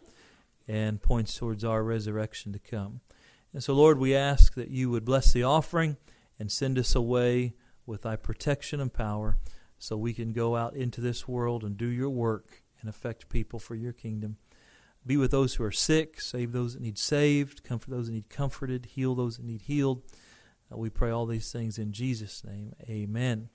and 0.67 1.03
points 1.03 1.37
towards 1.37 1.65
our 1.65 1.85
resurrection 1.85 2.53
to 2.53 2.59
come. 2.59 3.01
And 3.53 3.63
so, 3.63 3.75
Lord, 3.75 3.99
we 3.99 4.15
ask 4.15 4.55
that 4.55 4.71
you 4.71 4.91
would 4.91 5.05
bless 5.05 5.33
the 5.33 5.43
offering 5.43 5.97
and 6.39 6.51
send 6.51 6.79
us 6.79 6.95
away 6.95 7.55
with 7.87 8.03
thy 8.03 8.17
protection 8.17 8.81
and 8.81 8.93
power 8.93 9.39
so 9.79 9.97
we 9.97 10.15
can 10.15 10.33
go 10.33 10.57
out 10.57 10.75
into 10.75 11.01
this 11.01 11.29
world 11.29 11.63
and 11.63 11.77
do 11.77 11.87
your 11.87 12.11
work 12.11 12.63
and 12.81 12.89
affect 12.89 13.29
people 13.29 13.59
for 13.59 13.75
your 13.75 13.93
kingdom. 13.93 14.37
Be 15.05 15.17
with 15.17 15.33
those 15.33 15.55
who 15.55 15.65
are 15.65 15.73
sick, 15.73 16.21
save 16.21 16.53
those 16.53 16.75
that 16.75 16.83
need 16.83 16.99
saved, 16.99 17.65
comfort 17.65 17.91
those 17.91 18.07
that 18.07 18.13
need 18.13 18.29
comforted, 18.29 18.87
heal 18.87 19.15
those 19.15 19.37
that 19.37 19.45
need 19.45 19.63
healed. 19.63 20.03
Uh, 20.73 20.77
we 20.77 20.91
pray 20.91 21.11
all 21.11 21.27
these 21.27 21.51
things 21.51 21.79
in 21.79 21.93
Jesus' 21.93 22.45
name. 22.45 22.75
Amen. 22.89 23.49